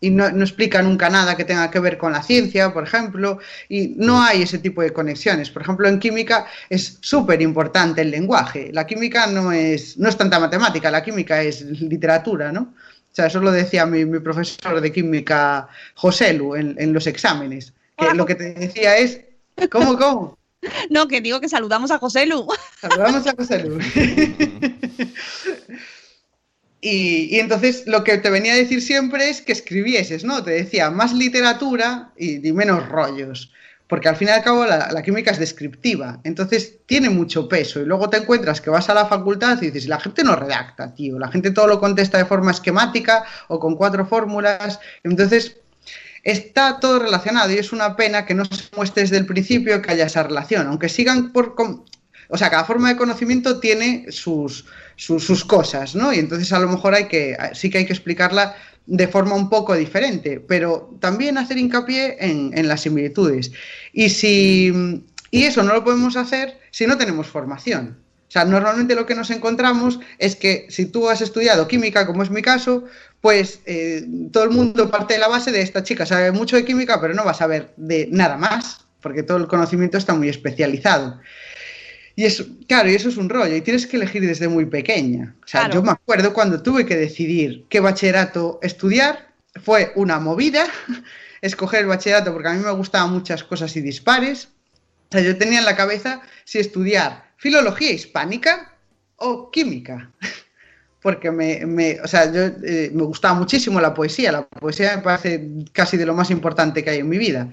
[0.00, 3.38] y no, no explica nunca nada que tenga que ver con la ciencia, por ejemplo,
[3.68, 5.50] y no hay ese tipo de conexiones.
[5.50, 8.70] Por ejemplo, en química es súper importante el lenguaje.
[8.72, 12.74] La química no es, no es tanta matemática, la química es literatura, ¿no?
[13.12, 17.06] O sea, eso lo decía mi, mi profesor de química, José Lu, en, en los
[17.06, 17.74] exámenes.
[17.96, 19.20] Que Hola, lo que te decía es,
[19.70, 20.38] ¿cómo, cómo?
[20.90, 22.46] No, que digo que saludamos a José Lu.
[22.80, 23.78] Saludamos a José Lu.
[26.84, 30.42] Y, y entonces lo que te venía a decir siempre es que escribieses, ¿no?
[30.42, 33.52] Te decía más literatura y, y menos rollos.
[33.86, 37.80] Porque al fin y al cabo la, la química es descriptiva, entonces tiene mucho peso.
[37.80, 40.92] Y luego te encuentras que vas a la facultad y dices, la gente no redacta,
[40.92, 41.20] tío.
[41.20, 44.80] La gente todo lo contesta de forma esquemática o con cuatro fórmulas.
[45.04, 45.60] Entonces
[46.22, 49.90] está todo relacionado y es una pena que no se muestre desde el principio que
[49.90, 51.54] haya esa relación, aunque sigan por...
[52.28, 54.64] O sea, cada forma de conocimiento tiene sus,
[54.96, 56.12] sus, sus cosas, ¿no?
[56.14, 58.56] Y entonces a lo mejor hay que, sí que hay que explicarla
[58.86, 63.52] de forma un poco diferente, pero también hacer hincapié en, en las similitudes.
[63.92, 68.01] Y, si, y eso no lo podemos hacer si no tenemos formación.
[68.32, 72.22] O sea, normalmente lo que nos encontramos es que si tú has estudiado química, como
[72.22, 72.84] es mi caso,
[73.20, 76.64] pues eh, todo el mundo parte de la base de esta chica sabe mucho de
[76.64, 80.30] química, pero no va a saber de nada más, porque todo el conocimiento está muy
[80.30, 81.20] especializado.
[82.16, 85.34] Y eso, claro, y eso es un rollo, y tienes que elegir desde muy pequeña.
[85.44, 85.74] O sea, Claro.
[85.74, 89.28] yo me acuerdo cuando tuve que decidir qué bachillerato estudiar,
[89.62, 90.64] fue una movida
[91.42, 94.48] escoger el bachillerato porque a mí me gustaban muchas cosas y dispares.
[95.10, 98.52] O sea, yo tenía en la cabeza si estudiar filología hispánica
[99.16, 99.96] o química.
[101.02, 104.32] Porque me, me- o sea, yo, eh, me gustaba muchísimo la poesía.
[104.32, 107.52] La poesía me parece casi de lo más importante que hay en mi vida.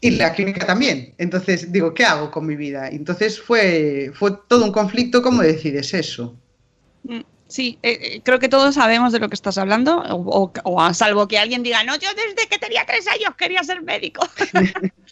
[0.00, 1.14] y la química también.
[1.18, 2.88] Entonces digo, ¿qué hago con mi vida?
[2.90, 6.36] Entonces fue, fue todo un conflicto, ¿cómo decides eso?
[7.04, 10.52] Mm, Sí, eh, eh, creo que todos sabemos de lo que estás hablando, o, o-
[10.64, 13.82] o a salvo que alguien diga, no, yo desde que tenía tres años quería ser
[13.82, 14.26] médico.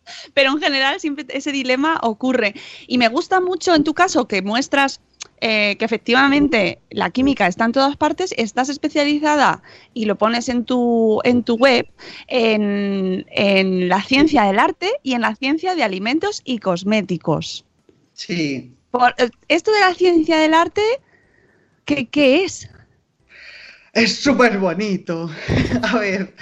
[0.35, 2.55] Pero en general siempre ese dilema ocurre.
[2.87, 5.01] Y me gusta mucho en tu caso que muestras
[5.43, 9.63] eh, que efectivamente la química está en todas partes, estás especializada
[9.95, 11.89] y lo pones en tu, en tu web
[12.29, 17.65] en, en la ciencia del arte y en la ciencia de alimentos y cosméticos.
[18.13, 18.73] Sí.
[18.91, 20.83] Por- eh, esto de la ciencia del arte,
[21.87, 22.69] ¿qué, qué es?
[23.93, 25.31] Es súper bonito.
[25.83, 26.35] A ver.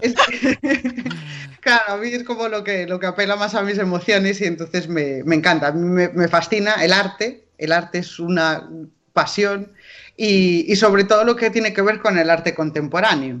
[0.00, 0.14] es-
[1.60, 4.44] claro, a mí es como lo que, lo que apela más a mis emociones y
[4.44, 5.68] entonces me, me encanta.
[5.68, 7.46] A mí me, me fascina el arte.
[7.58, 8.68] El arte es una
[9.12, 9.72] pasión
[10.16, 13.40] y, y sobre todo lo que tiene que ver con el arte contemporáneo.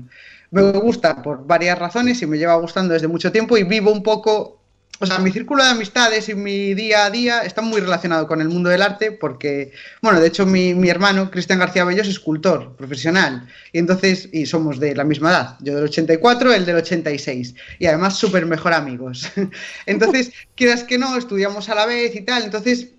[0.50, 4.02] Me gusta por varias razones y me lleva gustando desde mucho tiempo y vivo un
[4.02, 4.61] poco
[5.02, 8.40] o sea, mi círculo de amistades y mi día a día está muy relacionado con
[8.40, 12.08] el mundo del arte porque, bueno, de hecho mi, mi hermano, Cristian García Bello, es
[12.08, 16.76] escultor profesional y entonces, y somos de la misma edad, yo del 84, él del
[16.76, 19.28] 86 y además súper mejor amigos.
[19.86, 22.90] Entonces, quieras que no, estudiamos a la vez y tal, entonces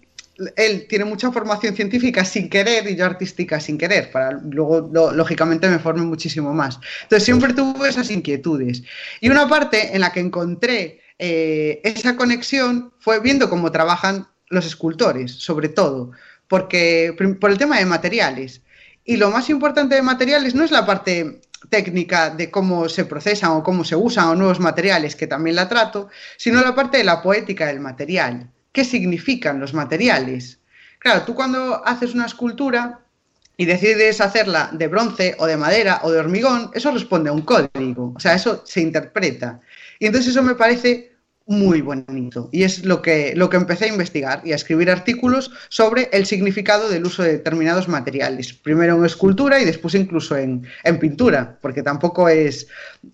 [0.56, 5.12] él tiene mucha formación científica sin querer y yo artística sin querer, para luego, lo-
[5.12, 6.80] lógicamente, me forme muchísimo más.
[7.04, 8.84] Entonces, siempre tuve esas inquietudes.
[9.22, 14.66] Y una parte en la que encontré eh, esa conexión fue viendo cómo trabajan los
[14.66, 16.12] escultores, sobre todo,
[16.48, 18.62] porque por el tema de materiales.
[19.06, 23.52] Y lo más importante de materiales no es la parte técnica de cómo se procesan
[23.52, 27.04] o cómo se usan o nuevos materiales, que también la trato, sino la parte de
[27.04, 28.50] la poética del material.
[28.72, 30.60] ¿Qué significan los materiales?
[31.00, 33.02] Claro, tú cuando haces una escultura
[33.56, 37.44] y decides hacerla de bronce o de madera o de hormigón, eso responde a un
[37.44, 39.60] código, o sea, eso se interpreta.
[40.00, 41.12] Y entonces eso me parece
[41.46, 45.52] muy bonito y es lo que, lo que empecé a investigar y a escribir artículos
[45.68, 50.66] sobre el significado del uso de determinados materiales, primero en escultura y después incluso en,
[50.86, 52.68] en pintura, porque tampoco es,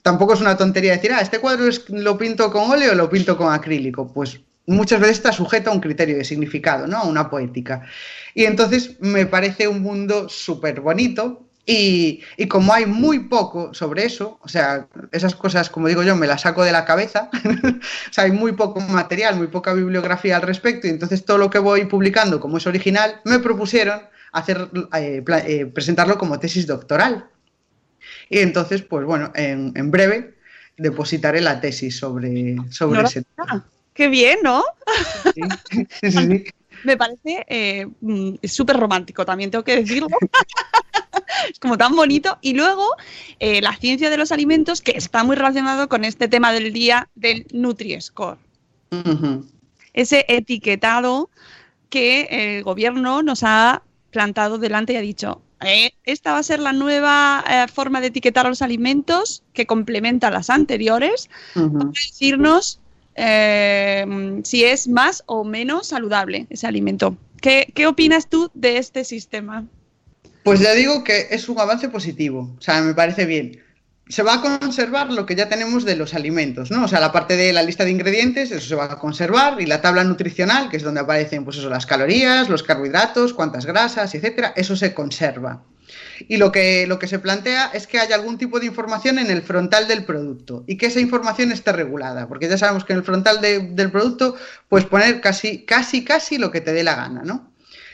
[0.04, 3.10] tampoco es una tontería decir, ah, este cuadro es- lo pinto con óleo o lo
[3.10, 6.98] pinto con acrílico, pues muchas veces está sujeto a un criterio de significado, ¿no?
[6.98, 7.88] A una poética.
[8.34, 14.06] Y entonces me parece un mundo súper bonito y, y como hay muy poco sobre
[14.06, 17.30] eso, o sea, esas cosas, como digo yo, me las saco de la cabeza,
[18.10, 21.50] o sea, hay muy poco material, muy poca bibliografía al respecto y entonces todo lo
[21.50, 27.28] que voy publicando, como es original, me propusieron hacer, eh, eh, presentarlo como tesis doctoral.
[28.30, 30.36] Y entonces, pues bueno, en, en breve
[30.78, 33.66] depositaré la tesis sobre, sobre ese Enhorabuena.
[33.94, 34.64] Qué bien, ¿no?
[35.36, 35.42] Sí,
[36.02, 36.46] sí, sí.
[36.84, 40.08] Me parece eh, mm, súper romántico, también tengo que decirlo.
[41.52, 42.38] es como tan bonito.
[42.42, 42.86] Y luego,
[43.40, 47.10] eh, la ciencia de los alimentos, que está muy relacionado con este tema del día
[47.16, 48.38] del Nutri-Score.
[49.94, 51.30] Ese etiquetado
[51.90, 56.60] que el gobierno nos ha plantado delante y ha dicho, "Eh, esta va a ser
[56.60, 61.30] la nueva eh, forma de etiquetar los alimentos que complementa a las anteriores
[61.94, 62.80] decirnos
[63.20, 67.18] eh, si es más o menos saludable ese alimento.
[67.42, 69.66] ¿Qué, qué opinas tú de este sistema?
[70.44, 73.62] Pues ya digo que es un avance positivo, o sea, me parece bien.
[74.08, 76.86] Se va a conservar lo que ya tenemos de los alimentos, ¿no?
[76.86, 79.68] O sea, la parte de la lista de ingredientes, eso se va a conservar, y
[79.68, 84.16] la tabla nutricional, que es donde aparecen, pues eso, las calorías, los carbohidratos, cuántas grasas,
[84.16, 85.62] etcétera, eso se conserva.
[86.28, 89.32] Y lo que, lo que se plantea es que haya algún tipo de información en
[89.32, 93.00] el frontal del producto y que esa información esté regulada, porque ya sabemos que en
[93.00, 94.36] el frontal de- del producto
[94.68, 97.52] puedes poner casi, casi, casi lo que te dé la gana, ¿no?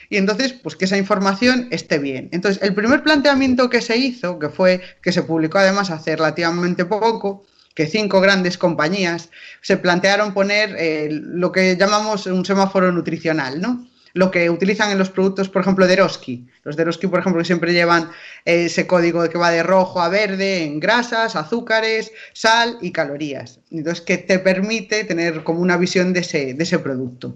[0.10, 2.30] Y entonces, pues que esa información esté bien.
[2.32, 6.86] Entonces, el primer planteamiento que se hizo, que fue, que se publicó además hace relativamente
[6.86, 9.30] poco, que cinco grandes compañías
[9.62, 13.88] se plantearon poner eh, lo que llamamos un semáforo nutricional, ¿no?
[14.16, 16.48] Lo que utilizan en los productos, por ejemplo, de Eroski.
[16.64, 18.10] Los de Eroski, por ejemplo, siempre llevan
[18.46, 23.60] ese código que va de rojo a verde en grasas, azúcares, sal y calorías.
[23.72, 27.36] Entonces, que te permite tener como una visión de ese, de ese producto.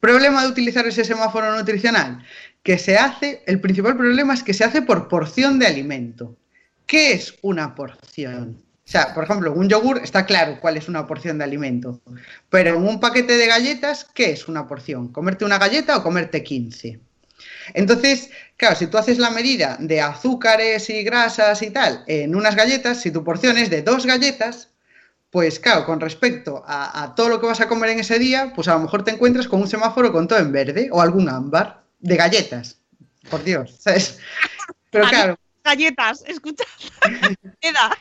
[0.00, 2.24] Problema de utilizar ese semáforo nutricional,
[2.64, 6.36] que se hace, el principal problema es que se hace por porción de alimento.
[6.84, 8.60] ¿Qué es una porción?
[8.86, 12.00] O sea, por ejemplo, un yogur está claro cuál es una porción de alimento,
[12.50, 15.08] pero en un paquete de galletas, ¿qué es una porción?
[15.08, 17.00] ¿Comerte una galleta o comerte 15?
[17.72, 22.56] Entonces, claro, si tú haces la medida de azúcares y grasas y tal en unas
[22.56, 24.68] galletas, si tu porción es de dos galletas,
[25.30, 28.52] pues claro, con respecto a, a todo lo que vas a comer en ese día,
[28.54, 31.28] pues a lo mejor te encuentras con un semáforo con todo en verde o algún
[31.30, 32.78] ámbar de galletas.
[33.30, 34.18] Por Dios, ¿sabes?
[34.90, 36.64] Pero claro, galletas, escucha.
[37.60, 37.96] Queda.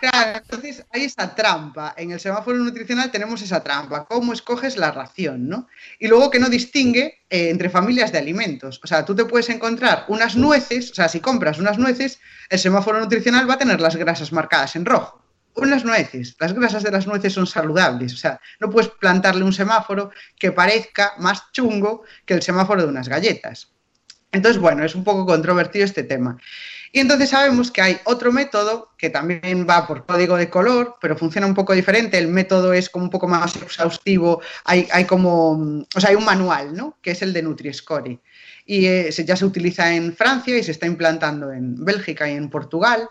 [0.00, 1.94] Claro, entonces hay esa trampa.
[1.96, 4.04] En el semáforo nutricional tenemos esa trampa.
[4.04, 5.48] ¿Cómo escoges la ración?
[5.48, 5.68] ¿no?
[5.98, 8.80] Y luego que no distingue eh, entre familias de alimentos.
[8.82, 12.20] O sea, tú te puedes encontrar unas nueces, o sea, si compras unas nueces,
[12.50, 15.22] el semáforo nutricional va a tener las grasas marcadas en rojo.
[15.54, 18.14] Unas nueces, las grasas de las nueces son saludables.
[18.14, 22.88] O sea, no puedes plantarle un semáforo que parezca más chungo que el semáforo de
[22.88, 23.72] unas galletas.
[24.30, 26.38] Entonces, bueno, es un poco controvertido este tema.
[26.92, 31.16] Y entonces sabemos que hay otro método que también va por código de color, pero
[31.16, 32.18] funciona un poco diferente.
[32.18, 34.40] El método es como un poco más exhaustivo.
[34.64, 36.96] Hay, hay como, o sea, hay un manual, ¿no?
[37.02, 38.18] Que es el de Nutri-Score.
[38.64, 42.50] Y eh, ya se utiliza en Francia y se está implantando en Bélgica y en
[42.50, 43.08] Portugal.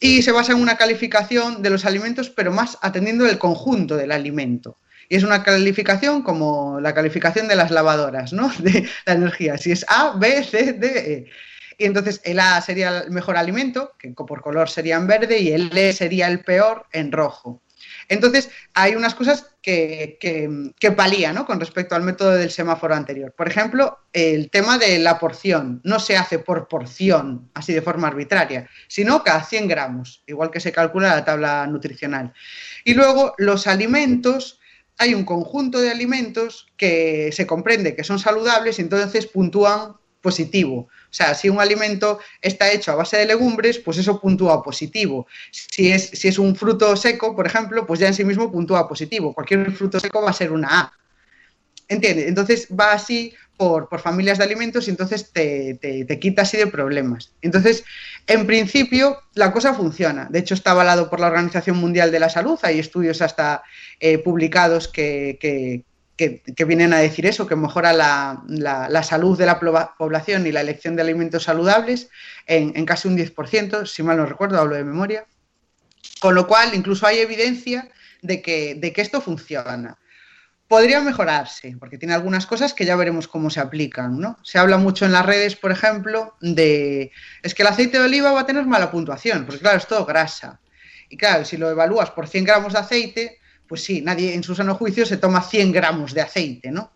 [0.00, 4.12] Y se basa en una calificación de los alimentos, pero más atendiendo el conjunto del
[4.12, 4.78] alimento.
[5.08, 8.52] Y es una calificación como la calificación de las lavadoras, ¿no?
[8.58, 9.58] De la energía.
[9.58, 11.30] Si es A, B, C, D, E.
[11.78, 15.52] Y entonces el A sería el mejor alimento, que por color sería en verde, y
[15.52, 17.62] el E sería el peor en rojo.
[18.08, 21.46] Entonces, hay unas cosas que, que, que ¿no?
[21.46, 23.32] con respecto al método del semáforo anterior.
[23.36, 25.80] Por ejemplo, el tema de la porción.
[25.84, 30.60] No se hace por porción, así de forma arbitraria, sino cada 100 gramos, igual que
[30.60, 32.32] se calcula la tabla nutricional.
[32.84, 34.60] Y luego, los alimentos,
[34.98, 39.94] hay un conjunto de alimentos que se comprende que son saludables y entonces puntúan
[40.24, 40.88] positivo.
[41.14, 45.26] O sea, si un alimento está hecho a base de legumbres, pues eso puntúa positivo.
[45.52, 48.88] Si es, si es un fruto seco, por ejemplo, pues ya en sí mismo puntúa
[48.88, 49.34] positivo.
[49.34, 50.92] Cualquier fruto seco va a ser una A.
[51.86, 52.26] ¿Entiendes?
[52.26, 56.56] Entonces va así por, por familias de alimentos y entonces te, te, te quita así
[56.56, 57.32] de problemas.
[57.42, 57.84] Entonces,
[58.26, 60.26] en principio, la cosa funciona.
[60.30, 62.58] De hecho, está avalado por la Organización Mundial de la Salud.
[62.62, 63.62] Hay estudios hasta
[64.00, 65.84] eh, publicados que, que,
[66.16, 70.52] que, vienen a decir eso, que mejora la, la, la, salud de la población y
[70.52, 72.08] la elección de alimentos saludables
[72.46, 75.26] en, en, casi un 10%, si mal no recuerdo, hablo de memoria.
[76.20, 77.88] Con lo cual, incluso hay evidencia
[78.22, 79.98] de que, de que esto funciona.
[80.68, 84.38] Podría mejorarse, porque tiene algunas cosas que ya veremos cómo se aplican, ¿no?
[84.42, 87.10] Se habla mucho en las redes, por ejemplo, de...
[87.42, 90.06] Es que el aceite de oliva va a tener mala puntuación, porque claro, es todo
[90.06, 90.60] grasa.
[91.08, 93.38] Y claro, si lo evalúas por 100 gramos de aceite,
[93.74, 96.92] pues sí, nadie en su sano juicio se toma 100 gramos de aceite, ¿no?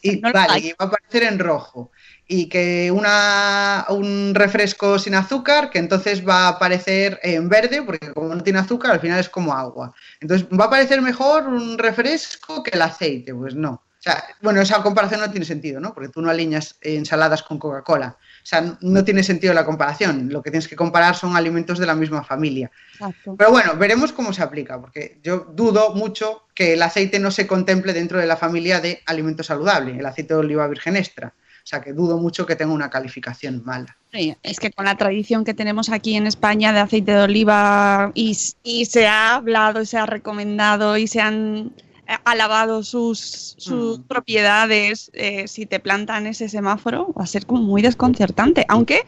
[0.00, 1.90] Y no vale, y va a aparecer en rojo.
[2.26, 8.10] Y que una, un refresco sin azúcar, que entonces va a aparecer en verde, porque
[8.14, 9.92] como no tiene azúcar, al final es como agua.
[10.18, 13.34] Entonces, ¿va a parecer mejor un refresco que el aceite?
[13.34, 13.82] Pues no.
[13.98, 15.92] O sea, bueno, esa comparación no tiene sentido, ¿no?
[15.92, 18.16] Porque tú no alineas ensaladas con Coca-Cola.
[18.16, 20.28] O sea, no tiene sentido la comparación.
[20.32, 22.70] Lo que tienes que comparar son alimentos de la misma familia.
[22.92, 23.34] Exacto.
[23.36, 27.48] Pero bueno, veremos cómo se aplica, porque yo dudo mucho que el aceite no se
[27.48, 31.34] contemple dentro de la familia de alimento saludable, el aceite de oliva virgen extra.
[31.36, 33.98] O sea, que dudo mucho que tenga una calificación mala.
[34.12, 38.12] Sí, es que con la tradición que tenemos aquí en España de aceite de oliva
[38.14, 41.74] y, y se ha hablado y se ha recomendado y se han
[42.24, 44.02] alabado sus, sus mm.
[44.04, 48.64] propiedades, eh, si te plantan ese semáforo, va a ser como muy desconcertante.
[48.68, 49.02] Aunque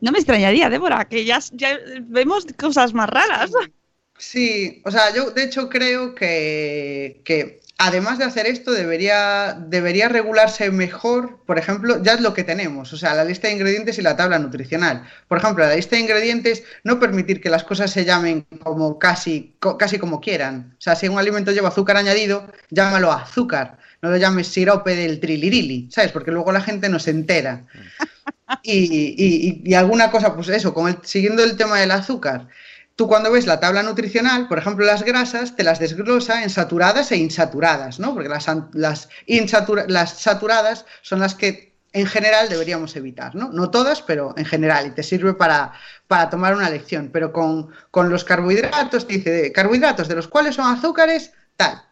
[0.00, 3.50] no me extrañaría, Débora, que ya, ya vemos cosas más raras.
[4.18, 10.08] Sí, o sea, yo de hecho creo que, que además de hacer esto, debería, debería
[10.08, 13.98] regularse mejor, por ejemplo, ya es lo que tenemos, o sea, la lista de ingredientes
[13.98, 15.04] y la tabla nutricional.
[15.28, 19.56] Por ejemplo, la lista de ingredientes, no permitir que las cosas se llamen como casi,
[19.78, 20.74] casi como quieran.
[20.78, 25.18] O sea, si un alimento lleva azúcar añadido, llámalo azúcar, no lo llames sirope del
[25.18, 26.12] trilirili, ¿sabes?
[26.12, 27.66] Porque luego la gente no se entera.
[28.62, 32.48] Y, y, y alguna cosa, pues eso, con el, siguiendo el tema del azúcar,
[32.96, 37.10] tú cuando ves la tabla nutricional, por ejemplo, las grasas, te las desglosa en saturadas
[37.12, 38.14] e insaturadas, ¿no?
[38.14, 39.08] Porque las, las,
[39.88, 43.50] las saturadas son las que en general deberíamos evitar, ¿no?
[43.52, 45.72] No todas, pero en general, y te sirve para,
[46.08, 47.10] para tomar una lección.
[47.12, 51.82] Pero con, con los carbohidratos, te dice, carbohidratos de los cuales son azúcares, tal.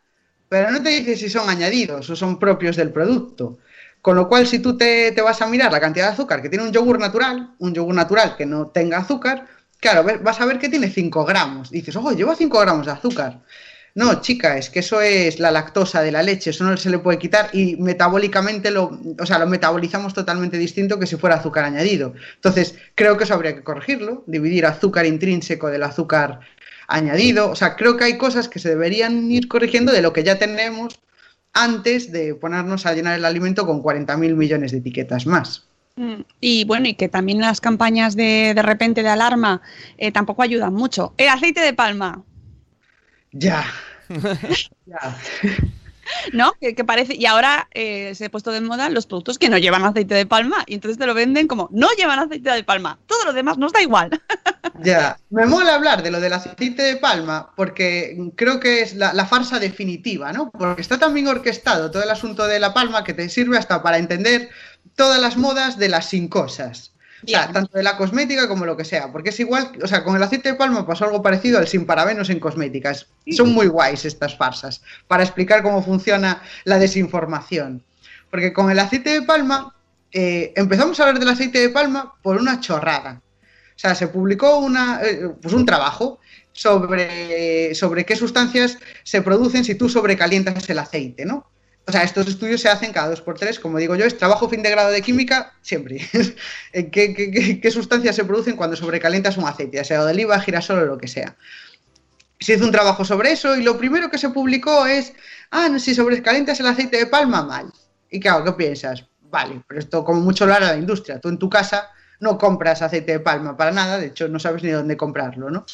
[0.48, 3.58] Pero no te dice si son añadidos o son propios del producto.
[4.00, 6.48] Con lo cual, si tú te, te vas a mirar la cantidad de azúcar que
[6.48, 9.46] tiene un yogur natural, un yogur natural que no tenga azúcar,
[9.82, 11.70] Claro, vas a ver que tiene 5 gramos.
[11.70, 13.40] Dices, ojo, lleva 5 gramos de azúcar.
[13.96, 17.00] No, chica, es que eso es la lactosa de la leche, eso no se le
[17.00, 21.64] puede quitar y metabólicamente lo, o sea, lo metabolizamos totalmente distinto que si fuera azúcar
[21.64, 22.14] añadido.
[22.36, 26.40] Entonces, creo que eso habría que corregirlo, dividir azúcar intrínseco del azúcar
[26.86, 27.50] añadido.
[27.50, 30.38] O sea, creo que hay cosas que se deberían ir corrigiendo de lo que ya
[30.38, 31.00] tenemos
[31.54, 35.71] antes de ponernos a llenar el alimento con 40.000 millones de etiquetas más.
[36.40, 39.60] Y bueno, y que también las campañas de, de repente de alarma
[39.98, 41.14] eh, tampoco ayudan mucho.
[41.16, 42.22] El aceite de palma.
[43.32, 43.64] Ya.
[44.86, 45.16] ya.
[46.32, 46.52] ¿No?
[46.60, 47.14] Que, parece.
[47.14, 50.26] Y ahora eh, se ha puesto de moda los productos que no llevan aceite de
[50.26, 50.64] palma.
[50.66, 52.98] Y entonces te lo venden como no llevan aceite de palma.
[53.06, 54.10] Todo lo demás nos da igual.
[54.82, 59.12] Ya, me mola hablar de lo del aceite de palma porque creo que es la,
[59.12, 60.50] la farsa definitiva, ¿no?
[60.50, 63.82] Porque está tan bien orquestado todo el asunto de la palma que te sirve hasta
[63.82, 64.48] para entender
[64.96, 66.91] todas las modas de las sin cosas.
[67.24, 70.02] O sea, tanto de la cosmética como lo que sea, porque es igual, o sea,
[70.02, 73.06] con el aceite de palma pasó algo parecido al sin parabenos en cosméticas.
[73.30, 77.84] Son muy guays estas farsas para explicar cómo funciona la desinformación.
[78.30, 79.74] Porque con el aceite de palma,
[80.10, 83.22] eh, empezamos a hablar del aceite de palma por una chorrada.
[83.76, 86.18] O sea, se publicó una, eh, pues un trabajo
[86.52, 91.51] sobre, sobre qué sustancias se producen si tú sobrecalientas el aceite, ¿no?
[91.86, 94.48] O sea, estos estudios se hacen cada dos por tres, como digo yo, es trabajo
[94.48, 96.00] fin de grado de química siempre.
[96.92, 101.08] ¿Qué, sustancias se producen cuando sobrecalientas un aceite, sea de oliva, girasol o lo que
[101.08, 101.36] sea?
[102.38, 105.12] Se hizo un trabajo sobre eso y lo primero que se publicó es,
[105.50, 107.72] ah, si sobrecalientas el aceite de palma, mal.
[108.10, 109.04] Y claro, ¿qué piensas?
[109.20, 111.20] Vale, pero esto como mucho lo hará la industria.
[111.20, 114.62] Tú en tu casa no compras aceite de palma para nada, de hecho no sabes
[114.62, 115.66] ni dónde comprarlo, ¿no?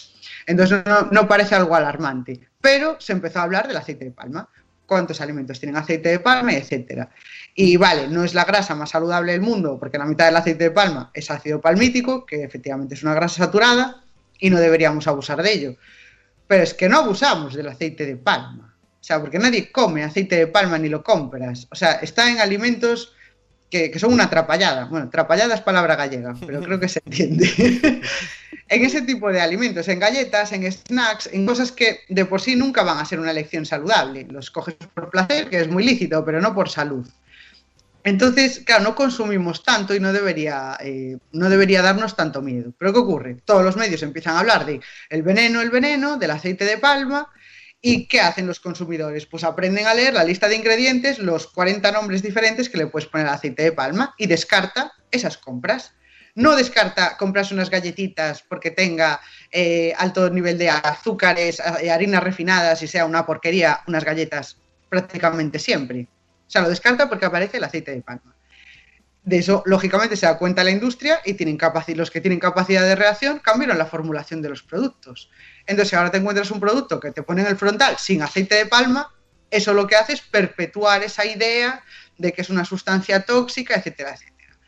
[0.46, 2.48] Entonces no parece algo alarmante.
[2.60, 4.48] Pero se empezó a hablar del aceite de palma
[4.88, 7.10] cuántos alimentos tienen aceite de palma, etcétera.
[7.54, 10.64] Y vale, no es la grasa más saludable del mundo, porque la mitad del aceite
[10.64, 14.02] de palma es ácido palmítico, que efectivamente es una grasa saturada,
[14.40, 15.76] y no deberíamos abusar de ello.
[16.46, 18.74] Pero es que no abusamos del aceite de palma.
[18.98, 21.68] O sea, porque nadie come aceite de palma ni lo compras.
[21.70, 23.12] O sea, está en alimentos
[23.70, 24.86] que, son una atrapallada.
[24.86, 27.46] Bueno, atrapallada es palabra gallega, pero creo que se entiende.
[28.68, 32.56] en ese tipo de alimentos, en galletas, en snacks, en cosas que de por sí
[32.56, 34.26] nunca van a ser una elección saludable.
[34.30, 37.06] Los coges por placer, que es muy lícito, pero no por salud.
[38.04, 42.72] Entonces, claro, no consumimos tanto y no debería, eh, no debería darnos tanto miedo.
[42.78, 43.36] Pero ¿qué ocurre?
[43.44, 47.28] Todos los medios empiezan a hablar de el veneno, el veneno, del aceite de palma.
[47.80, 49.26] ¿Y qué hacen los consumidores?
[49.26, 53.08] Pues aprenden a leer la lista de ingredientes, los 40 nombres diferentes que le puedes
[53.08, 55.92] poner al aceite de palma y descarta esas compras.
[56.34, 59.20] No descarta comprarse unas galletitas porque tenga
[59.50, 64.58] eh, alto nivel de azúcares, eh, harinas refinadas y sea una porquería, unas galletas
[64.88, 66.08] prácticamente siempre.
[66.46, 68.34] O sea, lo descarta porque aparece el aceite de palma.
[69.28, 71.58] De eso, lógicamente, se da cuenta la industria y tienen
[71.94, 75.30] los que tienen capacidad de reacción cambiaron la formulación de los productos.
[75.68, 78.54] Entonces, si ahora te encuentras un producto que te pone en el frontal sin aceite
[78.54, 79.14] de palma,
[79.50, 81.84] eso lo que hace es perpetuar esa idea
[82.16, 84.58] de que es una sustancia tóxica, etcétera, etcétera.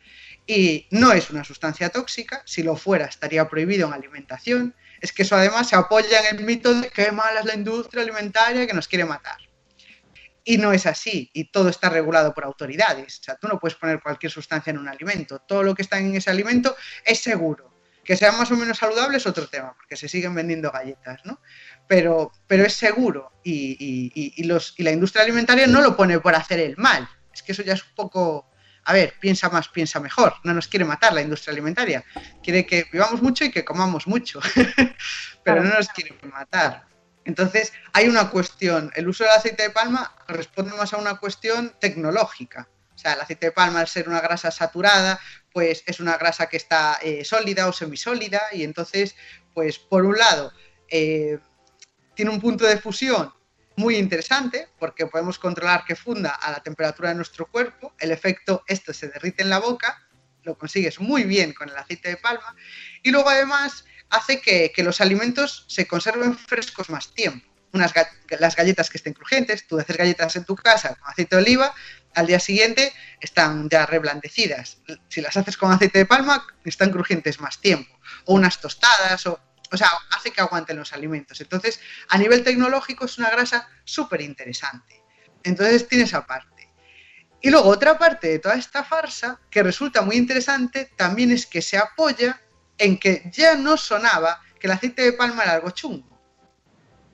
[0.45, 4.75] Y no es una sustancia tóxica, si lo fuera estaría prohibido en alimentación.
[5.01, 8.03] Es que eso además se apoya en el mito de que mala es la industria
[8.03, 9.37] alimentaria que nos quiere matar.
[10.43, 13.19] Y no es así, y todo está regulado por autoridades.
[13.21, 15.39] O sea, tú no puedes poner cualquier sustancia en un alimento.
[15.39, 17.70] Todo lo que está en ese alimento es seguro.
[18.11, 21.39] Que sea más o menos saludable es otro tema, porque se siguen vendiendo galletas, ¿no?
[21.87, 23.31] Pero, pero es seguro.
[23.41, 26.75] Y, y- y- y los, y la industria alimentaria no lo pone por hacer el
[26.75, 27.07] mal.
[27.33, 28.51] Es que eso ya es un poco.
[28.83, 30.33] A ver, piensa más, piensa mejor.
[30.43, 32.03] No nos quiere matar la industria alimentaria.
[32.43, 34.41] Quiere que vivamos mucho y que comamos mucho.
[35.45, 36.83] pero no nos quiere matar.
[37.23, 38.91] Entonces, hay una cuestión.
[38.93, 42.67] El uso del aceite de palma responde más a una cuestión tecnológica.
[42.93, 45.17] O sea, el aceite de palma, al ser una grasa saturada,
[45.53, 49.15] pues es una grasa que está eh, sólida o semisólida y entonces,
[49.53, 50.53] pues por un lado,
[50.89, 51.39] eh,
[52.15, 53.33] tiene un punto de fusión
[53.75, 57.93] muy interesante porque podemos controlar que funda a la temperatura de nuestro cuerpo.
[57.99, 60.07] El efecto, esto se derrite en la boca,
[60.43, 62.55] lo consigues muy bien con el aceite de palma
[63.03, 67.50] y luego además hace que, que los alimentos se conserven frescos más tiempo.
[67.73, 67.93] Unas
[68.39, 71.73] las galletas que estén crujientes, tú haces galletas en tu casa con aceite de oliva,
[72.13, 74.79] al día siguiente están ya reblandecidas.
[75.07, 77.97] Si las haces con aceite de palma, están crujientes más tiempo.
[78.25, 79.39] O unas tostadas, o,
[79.71, 81.39] o sea, hace que aguanten los alimentos.
[81.39, 85.01] Entonces, a nivel tecnológico es una grasa súper interesante.
[85.43, 86.69] Entonces tiene esa parte.
[87.41, 91.61] Y luego otra parte de toda esta farsa que resulta muy interesante también es que
[91.61, 92.39] se apoya
[92.77, 96.10] en que ya no sonaba que el aceite de palma era algo chungo.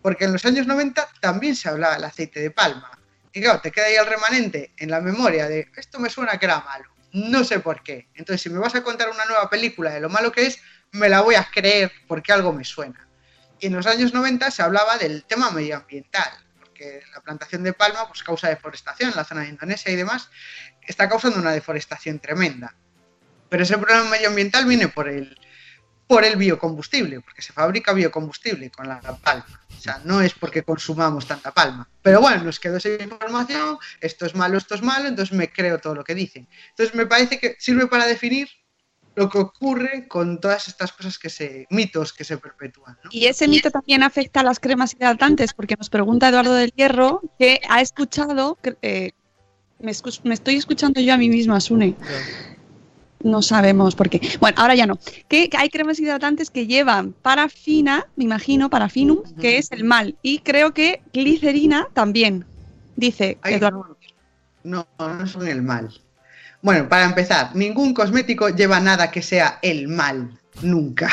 [0.07, 2.97] Porque en los años 90 también se hablaba del aceite de palma.
[3.33, 6.45] Y claro, te queda ahí el remanente en la memoria de esto me suena que
[6.45, 6.89] era malo.
[7.11, 8.07] No sé por qué.
[8.15, 11.09] Entonces, si me vas a contar una nueva película de lo malo que es, me
[11.09, 13.05] la voy a creer porque algo me suena.
[13.59, 18.07] Y en los años 90 se hablaba del tema medioambiental, porque la plantación de palma
[18.07, 20.29] pues, causa deforestación en la zona de Indonesia y demás,
[20.83, 22.73] está causando una deforestación tremenda.
[23.49, 25.37] Pero ese problema medioambiental viene por el,
[26.07, 29.45] por el biocombustible, porque se fabrica biocombustible con la palma.
[29.77, 31.87] O sea, no es porque consumamos tanta palma.
[32.01, 35.79] Pero bueno, nos quedó esa información, esto es malo, esto es malo, entonces me creo
[35.79, 36.47] todo lo que dicen.
[36.69, 38.47] Entonces me parece que sirve para definir
[39.15, 42.97] lo que ocurre con todas estas cosas que se, mitos que se perpetúan.
[43.03, 43.09] ¿no?
[43.11, 47.21] Y ese mito también afecta a las cremas hidratantes, porque nos pregunta Eduardo del Hierro
[47.37, 49.11] que ha escuchado, eh,
[49.79, 51.95] me, escu- me estoy escuchando yo a mí misma, Sune.
[53.23, 54.21] No sabemos por qué.
[54.39, 54.99] Bueno, ahora ya no.
[55.27, 60.15] Que hay cremas hidratantes que llevan parafina, me imagino, parafinum, que es el mal.
[60.21, 62.45] Y creo que glicerina también,
[62.95, 63.97] dice Ay, Eduardo.
[64.63, 65.89] No, no son el mal.
[66.61, 71.09] Bueno, para empezar, ningún cosmético lleva nada que sea el mal, nunca.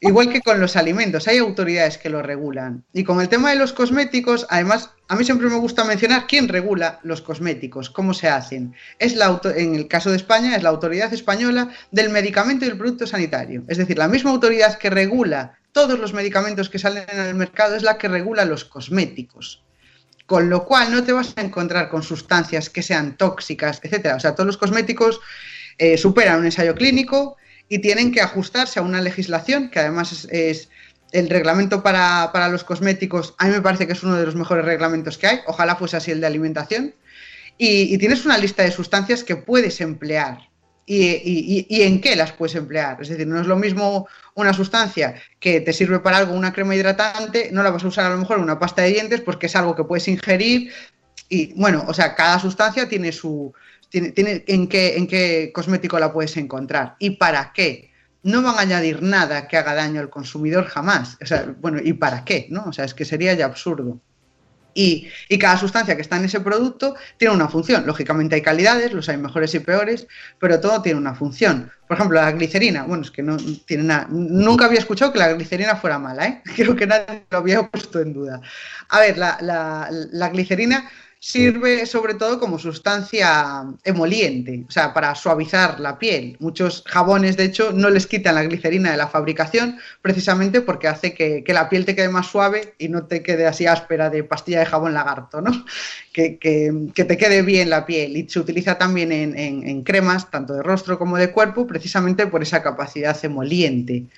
[0.00, 2.84] Igual que con los alimentos, hay autoridades que lo regulan.
[2.92, 6.48] Y con el tema de los cosméticos, además, a mí siempre me gusta mencionar quién
[6.48, 8.74] regula los cosméticos, cómo se hacen.
[8.98, 12.68] Es la auto- en el caso de España, es la Autoridad Española del Medicamento y
[12.68, 13.64] el Producto Sanitario.
[13.68, 17.76] Es decir, la misma autoridad que regula todos los medicamentos que salen en el mercado
[17.76, 19.62] es la que regula los cosméticos.
[20.26, 24.16] Con lo cual no te vas a encontrar con sustancias que sean tóxicas, etcétera.
[24.16, 25.20] O sea, todos los cosméticos
[25.78, 27.36] eh, superan un ensayo clínico
[27.68, 30.68] y tienen que ajustarse a una legislación que además es,
[31.12, 33.34] el reglamento para, para los cosméticos.
[33.38, 35.40] A mí me parece que es uno de los mejores reglamentos que hay.
[35.46, 36.94] Ojalá fuese así el de alimentación.
[37.58, 40.38] Y, tienes una lista de sustancias que puedes emplear.
[40.84, 42.98] Y, y- y- y en qué las puedes emplear.
[43.00, 46.74] Es decir, no es lo mismo una sustancia que te sirve para algo, una crema
[46.74, 49.46] hidratante, no la vas a usar a lo mejor en una pasta de dientes porque
[49.46, 50.72] es algo que puedes ingerir.
[51.28, 53.52] Y bueno, o sea, cada sustancia tiene su.
[53.92, 57.92] Tiene, tiene en, qué, en qué cosmético la puedes encontrar y para qué.
[58.24, 61.18] No van a añadir nada que haga daño al consumidor jamás.
[61.22, 62.46] O sea, bueno, ¿y para qué?
[62.50, 62.64] ¿no?
[62.66, 64.00] O sea, es que sería ya absurdo.
[64.74, 67.86] Y, y cada sustancia que está en ese producto tiene una función.
[67.86, 70.06] Lógicamente hay calidades, los hay mejores y peores,
[70.38, 71.70] pero todo tiene una función.
[71.86, 73.36] Por ejemplo, la glicerina, bueno, es que no
[73.66, 74.06] tiene nada.
[74.10, 76.42] Nunca había escuchado que la glicerina fuera mala, ¿eh?
[76.56, 78.40] Creo que nadie lo había puesto en duda.
[78.88, 80.90] A ver, la, la- la glicerina
[81.24, 86.36] sirve sobre todo como sustancia emoliente, o sea, para suavizar la piel.
[86.40, 91.14] Muchos jabones, de hecho, no les quitan la glicerina de la fabricación precisamente porque hace
[91.14, 94.24] que, que la piel te quede más suave y no te quede así áspera de
[94.24, 95.52] pastilla de jabón lagarto, ¿no?
[96.12, 98.16] Que, que- que te quede bien la piel.
[98.16, 102.26] Y se utiliza también en, en- en cremas, tanto de rostro como de cuerpo, precisamente
[102.26, 104.08] por esa capacidad emoliente.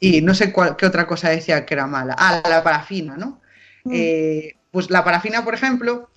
[0.00, 2.14] Y no sé cuál, qué otra cosa decía que era mala.
[2.18, 3.40] Ah, la parafina, ¿no?
[3.88, 6.10] Eh, pues la parafina, por ejemplo,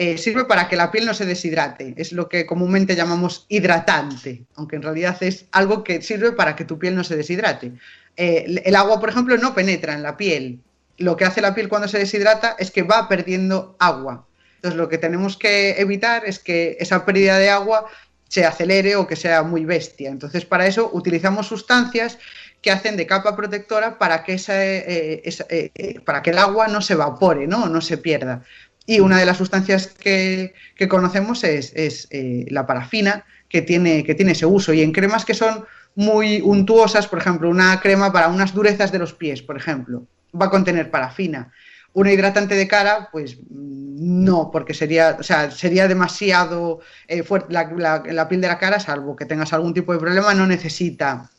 [0.00, 1.92] eh, sirve para que la piel no se deshidrate.
[1.96, 6.64] Es lo que comúnmente llamamos hidratante, aunque en realidad es algo que sirve para que
[6.64, 7.72] tu piel no se deshidrate.
[8.16, 10.60] Eh, el agua, por ejemplo, no penetra en la piel.
[10.98, 14.24] Lo que hace la piel cuando se deshidrata es que va perdiendo agua.
[14.54, 17.86] Entonces, lo que tenemos que evitar es que esa pérdida de agua
[18.28, 20.10] se acelere o que sea muy bestia.
[20.10, 22.18] Entonces, para eso utilizamos sustancias
[22.62, 27.48] que hacen de capa protectora para que, eh, para que el agua no se evapore,
[27.48, 27.66] ¿no?
[27.68, 28.44] No se pierda.
[28.88, 30.54] Y una de las sustancias que,
[30.88, 31.74] conocemos es,
[32.10, 34.72] eh, la parafina, que tiene, que tiene ese uso.
[34.72, 38.98] Y en cremas que son muy untuosas, por ejemplo, una crema para unas durezas de
[38.98, 41.52] los pies, por ejemplo, va a contener parafina.
[41.92, 47.52] Una hidratante de cara, pues mm, no, porque sería, o sea, sería demasiado eh, fuerte.
[47.52, 47.70] La,
[48.06, 51.30] la- piel de la cara, salvo que tengas algún tipo de problema, no necesita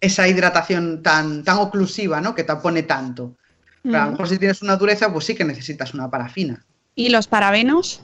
[0.00, 2.34] esa hidratación tan, tan oclusiva, ¿no?
[2.34, 3.36] Que tapone tanto.
[3.82, 6.64] Pero a lo mejor si tienes una dureza, pues sí que necesitas una parafina.
[6.94, 8.02] ¿Y los parabenos?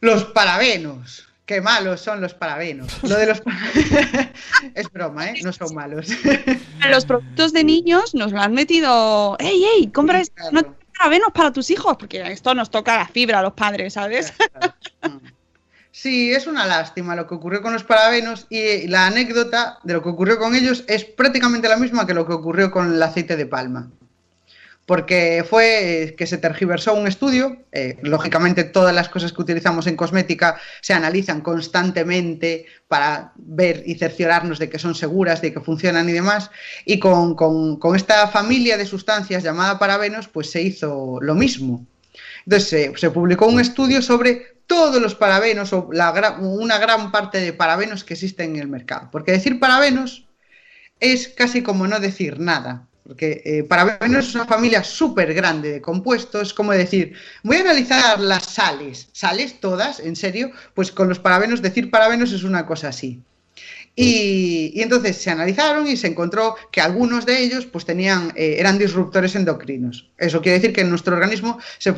[0.00, 1.28] Los parabenos.
[1.46, 3.02] Qué malos son los parabenos.
[3.02, 3.42] Lo de los
[4.74, 5.40] es broma, ¿eh?
[5.42, 6.08] No son malos.
[6.88, 9.36] Los productos de niños nos lo han metido.
[9.38, 9.88] ¡Ey, ey!
[9.88, 10.68] Compra Sí, esto, claro.
[10.68, 14.32] no parabenos para tus hijos, porque esto nos toca la fibra a los padres, ¿sabes?
[15.90, 20.02] Sí, es una lástima lo que ocurrió con los parabenos y la anécdota de lo
[20.02, 23.36] que ocurrió con ellos es prácticamente la misma que lo que ocurrió con el aceite
[23.36, 23.90] de palma.
[24.86, 29.86] Porque fue eh, que se tergiversó un estudio, eh, lógicamente todas las cosas que utilizamos
[29.86, 35.60] en cosmética se analizan constantemente para ver y cerciorarnos de que son seguras, de que
[35.60, 36.50] funcionan y demás,
[36.84, 37.34] y con,
[37.96, 41.86] esta familia de sustancias llamada parabenos, pues se hizo lo mismo.
[42.44, 47.54] Entonces se, publicó un estudio sobre todos los parabenos o la una gran parte de
[47.54, 49.08] parabenos que existen en el mercado.
[49.10, 50.26] Porque decir parabenos
[51.00, 52.86] es casi como no decir nada.
[53.06, 58.18] Porque eh, parabenos es una familia súper grande de compuestos, como decir, voy a analizar
[58.18, 62.88] las sales, sales todas, en serio, pues con los parabenos, decir parabenos es una cosa
[62.88, 63.22] así.
[63.96, 68.78] Y, entonces se analizaron y se encontró que algunos de ellos pues tenían, eh, eran
[68.78, 70.10] disruptores endocrinos.
[70.18, 71.94] Eso quiere decir que en nuestro organismo se,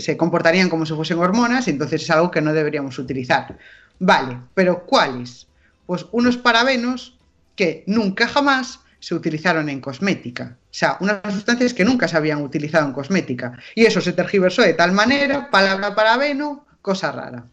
[0.00, 3.56] se comportarían como si fuesen hormonas y entonces es algo que no deberíamos utilizar.
[3.98, 5.46] Vale, pero ¿cuáles?
[5.86, 7.16] Pues unos parabenos
[7.54, 10.56] que nunca jamás se utilizaron en cosmética.
[10.62, 13.58] O sea, unas sustancias que nunca se habían utilizado en cosmética.
[13.74, 17.46] Y eso se tergiversó de tal manera, palabra parabeno, cosa rara.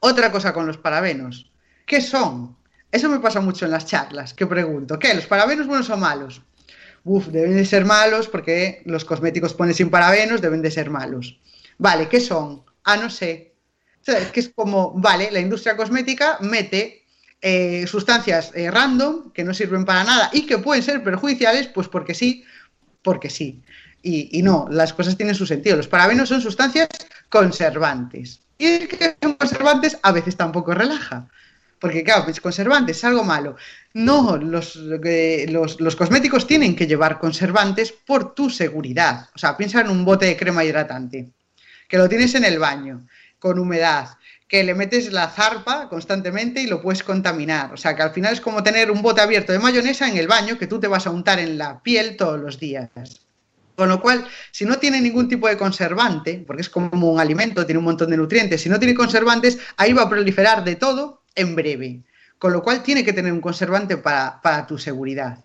[0.00, 1.50] Otra cosa con los parabenos.
[1.86, 2.56] ¿Qué son?
[2.90, 5.12] Eso me pasa mucho en las charlas, que pregunto, ¿qué?
[5.14, 6.42] ¿Los parabenos buenos o malos?
[7.04, 11.38] Uf, deben de ser malos porque los cosméticos ponen sin parabenos, deben de ser malos.
[11.78, 12.64] Vale, ¿qué son?
[12.84, 13.54] Ah, no sé.
[14.06, 16.97] Es que es como, vale, la industria cosmética mete
[17.40, 21.88] eh, sustancias eh, random que no sirven para nada y que pueden ser perjudiciales, pues
[21.88, 22.44] porque sí,
[23.02, 23.62] porque sí.
[24.02, 25.76] Y, no, las cosas tienen su sentido.
[25.76, 26.88] Los parabenos son sustancias
[27.28, 28.40] conservantes.
[28.56, 31.28] Y el que son conservantes a veces tampoco relaja.
[31.78, 33.56] Porque, claro, pues conservantes es algo malo.
[33.94, 39.28] No, los, eh, los, los cosméticos tienen que llevar conservantes por tu seguridad.
[39.34, 41.30] O sea, piensa en un bote de crema hidratante,
[41.88, 43.06] que lo tienes en el baño,
[43.38, 44.17] con humedad,
[44.48, 47.72] que le metes la zarpa constantemente y lo puedes contaminar.
[47.74, 50.26] O sea, que al final es como tener un bote abierto de mayonesa en el
[50.26, 52.88] baño que tú te vas a untar en la piel todos los días.
[53.76, 57.64] Con lo cual, si no tiene ningún tipo de conservante, porque es como un alimento,
[57.66, 61.22] tiene un montón de nutrientes, si no tiene conservantes, ahí va a proliferar de todo
[61.34, 62.02] en breve.
[62.38, 65.44] Con lo cual tiene que tener un conservante para, para tu seguridad.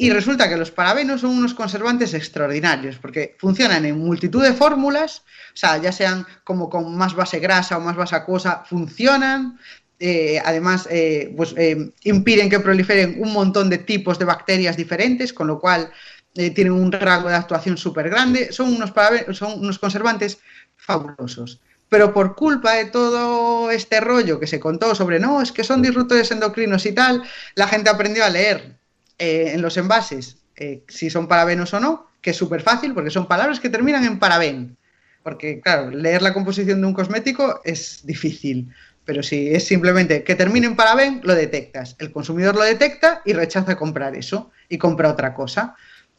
[0.00, 5.24] Y resulta que los parabenos son unos conservantes extraordinarios, porque funcionan en multitud de fórmulas,
[5.52, 9.58] o sea, ya sean como con más base grasa o más base acuosa, funcionan.
[9.98, 15.34] Eh, además, eh, pues eh, impiden que proliferen un montón de tipos de bacterias diferentes,
[15.34, 15.92] con lo cual
[16.32, 18.54] tienen un rango de actuación súper grande.
[18.54, 18.94] Son unos,
[19.36, 20.38] son unos conservantes
[20.78, 21.60] fabulosos.
[21.90, 25.82] Pero por culpa de todo este rollo que se contó sobre, no, es que son
[25.82, 27.22] disruptores endocrinos y tal,
[27.54, 28.79] la gente aprendió a leer
[29.20, 33.10] eh, en los envases eh, si son parabenos o no, que es súper fácil porque
[33.10, 34.76] son palabras que terminan en paraben.
[35.22, 38.68] Porque, claro, leer la composición de un cosmético es difícil.
[39.04, 41.96] Pero si es simplemente que termine en paraben, lo detectas.
[41.98, 45.74] El consumidor lo detecta y rechaza comprar eso y compra otra cosa.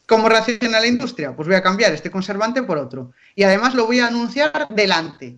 [0.06, 1.34] ¿Cómo reacciona la industria?
[1.34, 3.12] Pues voy a cambiar este conservante por otro.
[3.36, 5.36] Y además lo voy a anunciar delante.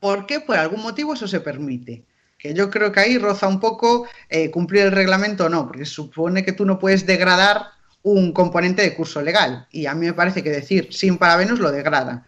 [0.00, 2.04] Porque por algún motivo eso se permite.
[2.38, 5.84] Que yo creo que ahí roza un poco eh, cumplir el reglamento o no, porque
[5.84, 7.66] supone que tú no puedes degradar
[8.02, 9.66] un componente de curso legal.
[9.72, 12.26] Y a mí me parece que decir sin parabenos lo degrada.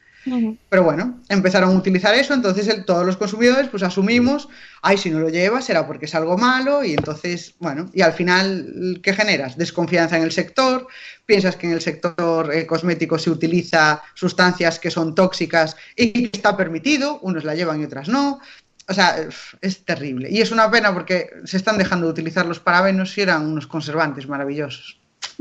[0.69, 4.49] Pero bueno, empezaron a utilizar eso, entonces el- todos los consumidores pues asumimos,
[4.83, 8.13] ay, si no lo llevas será porque es algo malo y entonces, bueno, y al
[8.13, 9.57] final, ¿qué generas?
[9.59, 10.87] Desconfianza en el sector,
[11.27, 16.37] piensas que en el sector eh, cosmético se utiliza sustancias que son tóxicas y que
[16.39, 18.39] está permitido, unos la llevan y otras no.
[18.91, 19.29] O sea,
[19.61, 20.29] es terrible.
[20.31, 23.69] Y es una pena porque se están dejando de utilizar los parabenos y eran unos
[23.69, 25.00] conservantes maravillosos.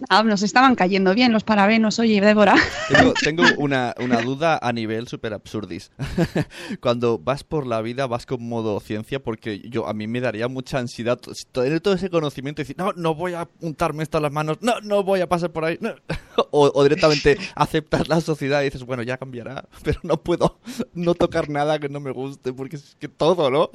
[0.09, 2.55] Ah, nos estaban cayendo bien los parabenos, oye, Débora.
[2.87, 5.91] Tengo, tengo una, una duda a nivel super absurdis.
[6.81, 10.47] Cuando vas por la vida, vas con modo ciencia, porque yo a mí me daría
[10.47, 11.19] mucha ansiedad
[11.51, 14.57] tener todo ese conocimiento y decir, no, no voy a untarme esto en las manos,
[14.61, 15.77] no, no voy a pasar por ahí.
[15.81, 15.93] no".
[16.51, 20.59] O, o directamente aceptas la sociedad y dices, bueno, ya cambiará, pero no puedo
[20.93, 23.69] no tocar nada que no me guste, porque es que todo, ¿no?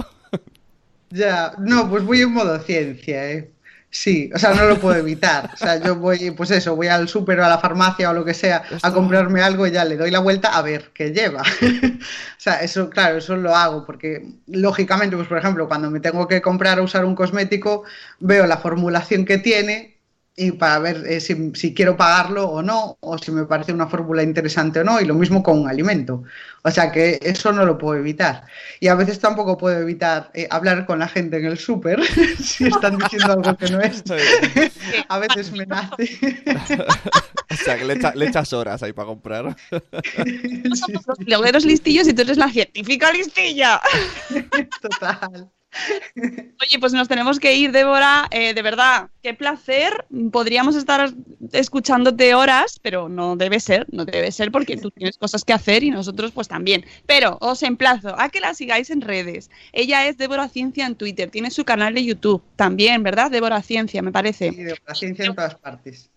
[1.10, 3.53] Ya, no, pues voy en modo ciencia, ¿eh?
[3.96, 5.50] Sí, o sea, no lo puedo evitar.
[5.54, 8.24] O sea, yo voy, pues eso, voy al súper o a la farmacia o lo
[8.24, 11.42] que sea a comprarme algo y ya le doy la vuelta a ver qué lleva.
[12.36, 16.26] O sea, eso, claro, eso lo hago porque, lógicamente, pues por ejemplo, cuando me tengo
[16.28, 17.84] que comprar o usar un cosmético,
[18.18, 19.93] veo la formulación que tiene
[20.36, 23.86] y para ver eh, si, si quiero pagarlo o no, o si me parece una
[23.86, 26.24] fórmula interesante o no, y lo mismo con un alimento.
[26.62, 28.44] O sea que eso no lo puedo evitar.
[28.80, 32.00] Y a veces tampoco puedo evitar eh, hablar con la gente en el súper
[32.42, 34.02] si están diciendo algo que no es.
[35.08, 36.18] a veces me nace.
[37.50, 39.54] O sea, que le, echa- le echas horas ahí para comprar.
[40.72, 43.80] Sí, Los blogueros listillos y tú eres la científica listilla.
[44.80, 45.50] total.
[46.16, 48.28] Oye, pues nos tenemos que ir, Débora.
[48.30, 50.06] Eh, de verdad, qué placer.
[50.32, 51.12] Podríamos estar
[51.52, 55.82] escuchándote horas, pero no debe ser, no debe ser porque tú tienes cosas que hacer
[55.84, 56.84] y nosotros pues también.
[57.06, 59.50] Pero os emplazo a que la sigáis en redes.
[59.72, 63.30] Ella es Débora Ciencia en Twitter, tiene su canal de YouTube también, ¿verdad?
[63.30, 64.48] Débora Ciencia, me parece.
[64.48, 66.10] Y de la ciencia en todas partes.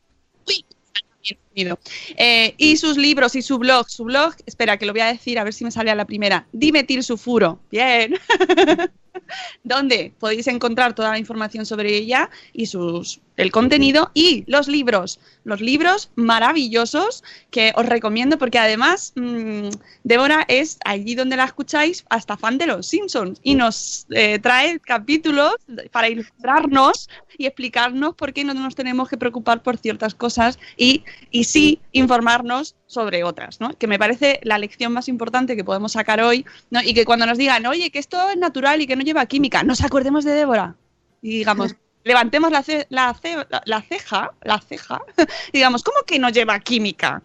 [1.24, 1.80] Resumido.
[2.16, 3.90] Eh, y sus libros y su blog.
[3.90, 6.06] Su blog, espera, que lo voy a decir, a ver si me sale a la
[6.06, 6.48] primera.
[6.54, 7.60] Dimetil Sulfuro.
[7.70, 8.16] Bien.
[9.64, 15.20] donde podéis encontrar toda la información sobre ella y sus el contenido y los libros.
[15.44, 19.70] Los libros maravillosos que os recomiendo porque además mmm,
[20.04, 24.80] Débora es allí donde la escucháis hasta fan de los Simpsons y nos eh, trae
[24.80, 25.56] capítulos
[25.92, 31.04] para ilustrarnos y explicarnos por qué no nos tenemos que preocupar por ciertas cosas y,
[31.30, 33.78] y sí informarnos sobre otras, ¿no?
[33.78, 36.82] Que me parece la lección más importante que podemos sacar hoy, ¿no?
[36.82, 39.64] Y que cuando nos digan, oye, que esto es natural y que no lleva química,
[39.64, 40.76] nos acordemos de Débora
[41.22, 45.02] y digamos, levantemos la, ce la, ce la, la ceja, la ceja,
[45.52, 47.22] y digamos, ¿cómo que no lleva química?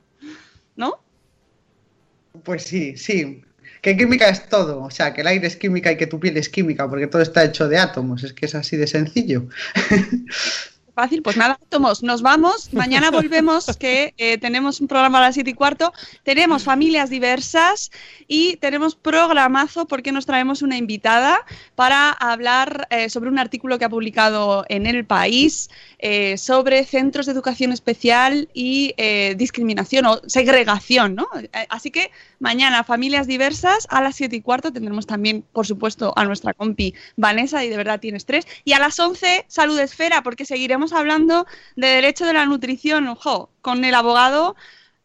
[0.77, 0.99] ¿No?
[2.43, 3.43] Pues sí, sí.
[3.81, 6.37] Que química es todo, o sea, que el aire es química y que tu piel
[6.37, 9.49] es química, porque todo está hecho de átomos, es que es así de sencillo.
[10.95, 12.73] Fácil, pues nada, Tomos, nos vamos.
[12.75, 15.93] Mañana volvemos, que eh, tenemos un programa a las 7 y cuarto.
[16.23, 17.91] Tenemos familias diversas
[18.29, 21.41] y tenemos programazo porque nos traemos una invitada
[21.77, 25.71] para hablar eh, sobre un artículo que ha publicado en El País
[26.05, 31.29] eh, sobre centros de educación especial y eh, discriminación o segregación, ¿no?
[31.37, 36.13] Eh, Así que mañana, familias diversas, a las 7 y cuarto tendremos también, por supuesto,
[36.17, 38.49] a nuestra compi Vanessa, y de verdad tienes tres.
[38.65, 43.17] Y a las 11, Salud Esfera, porque seguiremos hablando de derecho de la nutrición,
[43.61, 44.57] con el abogado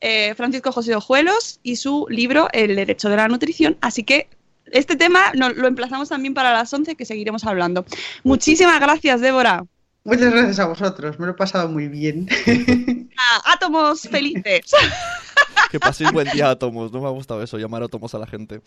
[0.02, 3.78] eh, Francisco José Ojuelos y su libro El derecho de la nutrición.
[3.82, 4.28] Así que
[4.72, 7.86] este tema lo emplazamos también para las 11, que seguiremos hablando.
[8.24, 9.66] Muchísimas gracias, Débora.
[10.08, 12.28] Muchas gracias a vosotros, me lo he pasado muy bien.
[13.20, 14.72] Ah, átomos felices.
[15.72, 16.92] Que paséis buen día, átomos.
[16.92, 18.62] No me ha gustado eso, llamar átomos a la gente.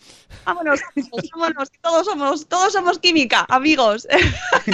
[0.45, 0.81] Vámonos,
[1.33, 4.05] vámonos, todos somos, todos somos química, amigos.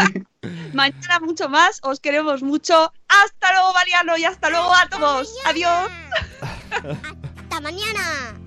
[0.74, 2.92] Mañana mucho más, os queremos mucho.
[3.08, 5.34] Hasta luego, Mariano, y hasta luego, átomos.
[5.46, 5.90] Adiós.
[6.72, 8.47] Hasta mañana.